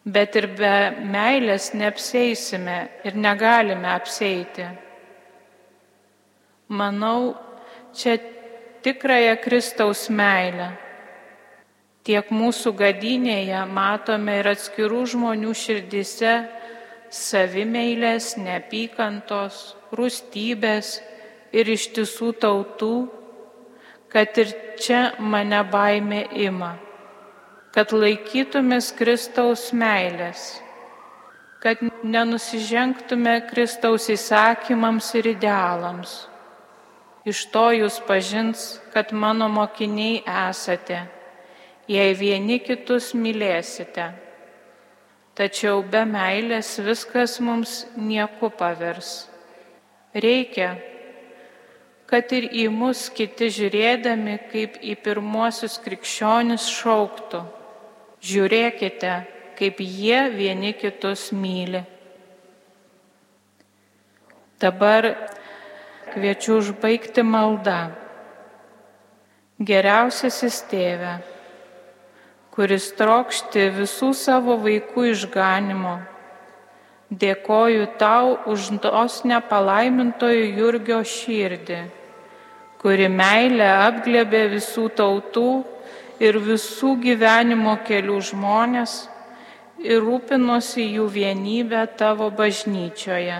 Bet 0.09 0.37
ir 0.41 0.49
be 0.57 0.75
meilės 1.13 1.75
neapsėsime 1.77 2.83
ir 3.05 3.21
negalime 3.21 3.93
apsėti. 3.93 4.88
Manau, 6.69 7.35
čia 7.97 8.19
tikrąją 8.83 9.37
Kristaus 9.41 10.09
meilę. 10.13 10.69
Tiek 12.05 12.29
mūsų 12.29 12.75
gadinėje 12.77 13.63
matome 13.73 14.39
ir 14.41 14.51
atskirų 14.53 15.01
žmonių 15.13 15.55
širdise 15.57 16.35
savimeilės, 17.09 18.35
neapykantos, 18.37 19.75
rūstybės 19.97 20.93
ir 21.57 21.73
iš 21.73 21.89
tiesų 21.97 22.31
tautų, 22.45 22.93
kad 24.13 24.37
ir 24.37 24.53
čia 24.77 25.03
mane 25.21 25.65
baimė 25.73 26.23
ima, 26.49 26.75
kad 27.73 27.97
laikytumės 27.97 28.93
Kristaus 28.97 29.71
meilės, 29.73 30.59
kad 31.65 31.81
nenusižengtume 32.05 33.41
Kristaus 33.49 34.13
įsakymams 34.13 35.15
ir 35.17 35.33
idealams. 35.33 36.27
Iš 37.27 37.49
to 37.53 37.65
jūs 37.75 37.99
pažins, 38.07 38.79
kad 38.95 39.11
mano 39.13 39.49
mokiniai 39.51 40.23
esate, 40.51 41.03
jei 41.91 42.15
vieni 42.15 42.61
kitus 42.63 43.11
mylėsite. 43.15 44.13
Tačiau 45.39 45.83
be 45.87 46.03
meilės 46.07 46.77
viskas 46.83 47.39
mums 47.41 47.85
nieko 47.95 48.51
pavers. 48.51 49.29
Reikia, 50.15 50.73
kad 52.11 52.33
ir 52.33 52.49
į 52.51 52.69
mus 52.73 53.05
kiti 53.15 53.51
žiūrėdami 53.53 54.39
kaip 54.51 54.79
į 54.83 54.97
pirmuosius 55.05 55.77
krikščionis 55.85 56.67
šauktų. 56.79 57.45
Žiūrėkite, 58.25 59.13
kaip 59.59 59.79
jie 59.79 60.25
vieni 60.35 60.73
kitus 60.75 61.29
myli. 61.31 61.85
Dabar 64.59 65.07
kviečiu 66.13 66.59
užbaigti 66.61 67.25
maldą. 67.25 67.81
Geriausiasis 69.59 70.63
tėve 70.71 71.17
kuris 72.59 72.89
trokšti 72.99 73.69
visų 73.71 74.09
savo 74.19 74.57
vaikų 74.59 75.05
išganimo. 75.13 75.93
Dėkoju 77.21 77.85
tau 78.01 78.33
už 78.51 78.65
tos 78.83 79.21
nepalaimintojo 79.31 80.49
Jurgio 80.59 80.99
širdį, 81.07 81.79
kuri 82.83 83.07
meilę 83.15 83.69
apglėbė 83.87 84.41
visų 84.57 84.89
tautų 84.99 85.53
ir 86.19 86.41
visų 86.49 86.97
gyvenimo 87.05 87.77
kelių 87.87 88.19
žmonės 88.33 88.97
ir 89.79 90.03
rūpinosi 90.03 90.89
jų 90.97 91.07
vienybę 91.15 91.87
tavo 91.95 92.27
bažnyčioje. 92.43 93.39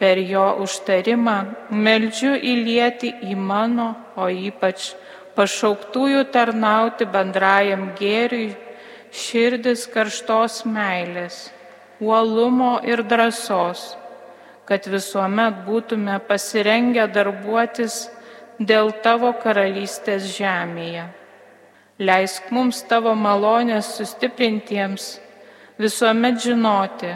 Per 0.00 0.18
jo 0.24 0.46
užtarimą 0.64 1.36
meldžiu 1.76 2.32
įlieti 2.32 3.12
į 3.28 3.34
mano, 3.36 3.90
o 4.16 4.30
ypač 4.32 4.94
pašauktųjų 5.36 6.24
tarnauti 6.32 7.04
bendrajam 7.04 7.90
gėriui, 7.98 8.54
širdis 9.12 9.84
karštos 9.92 10.62
meilės, 10.64 11.50
uolumo 12.00 12.78
ir 12.86 13.02
drąsos, 13.04 13.82
kad 14.64 14.86
visuomet 14.88 15.64
būtume 15.66 16.16
pasirengę 16.28 17.08
darbuotis 17.12 18.06
dėl 18.56 18.92
tavo 19.04 19.32
karalystės 19.42 20.28
žemėje. 20.36 21.08
Leisk 22.00 22.48
mums 22.54 22.80
tavo 22.88 23.12
malonės 23.12 23.90
sustiprintiems 23.98 25.18
visuomet 25.80 26.38
žinoti, 26.40 27.10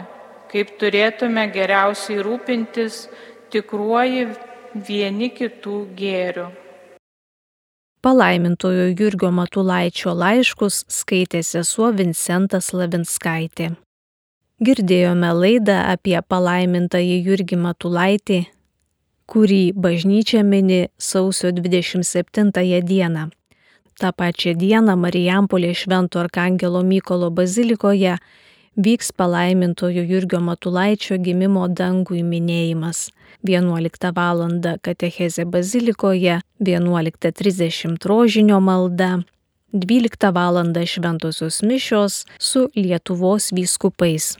kaip 0.51 0.75
turėtume 0.81 1.47
geriausiai 1.53 2.23
rūpintis 2.25 3.05
tikruoji 3.53 4.27
vieni 4.87 5.31
kitų 5.31 5.79
gėrių. 5.97 6.47
Palaimintojo 8.05 8.91
Jurgio 8.93 9.31
Matulaičio 9.33 10.11
laiškus 10.13 10.83
skaitė 10.93 11.41
sesuo 11.41 11.89
Vincentas 11.95 12.69
Lavinskaitė. 12.73 13.71
Girdėjome 14.61 15.31
laidą 15.33 15.79
apie 15.91 16.19
palaimintąjį 16.21 17.15
Jurgį 17.25 17.57
Matulaitį, 17.63 18.37
kurį 19.25 19.63
bažnyčia 19.73 20.43
mini 20.45 20.85
sausio 21.01 21.49
27 21.51 22.53
dieną. 22.85 23.25
Ta 23.99 24.11
pačia 24.11 24.53
diena 24.53 24.95
Marijampolė 24.95 25.73
Švento 25.73 26.19
Arkangelo 26.19 26.83
Mykolo 26.83 27.31
bazilikoje 27.31 28.17
vyks 28.75 29.11
palaimintojo 29.11 30.03
Jurgio 30.03 30.39
Matulaičio 30.39 31.17
gimimo 31.17 31.67
dangui 31.67 32.23
minėjimas. 32.23 33.09
11 33.45 34.11
val. 34.15 34.41
katechezė 34.81 35.45
bazilikoje, 35.45 36.39
11.30 36.59 38.05
rožinio 38.05 38.59
malda, 38.59 39.23
12 39.73 40.31
val. 40.33 40.61
šventosios 40.85 41.61
mišios 41.63 42.25
su 42.39 42.69
Lietuvos 42.75 43.51
vyskupais. 43.51 44.37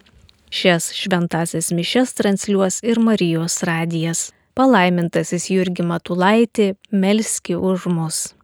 Šias 0.50 0.92
šventasias 0.94 1.72
mišes 1.72 2.14
transliuos 2.14 2.80
ir 2.84 3.00
Marijos 3.00 3.64
radijas. 3.64 4.32
Palaimintasis 4.56 5.50
Jurgi 5.52 5.84
Matulaitį, 5.84 6.76
melski 6.92 7.56
už 7.56 7.88
mus. 7.92 8.35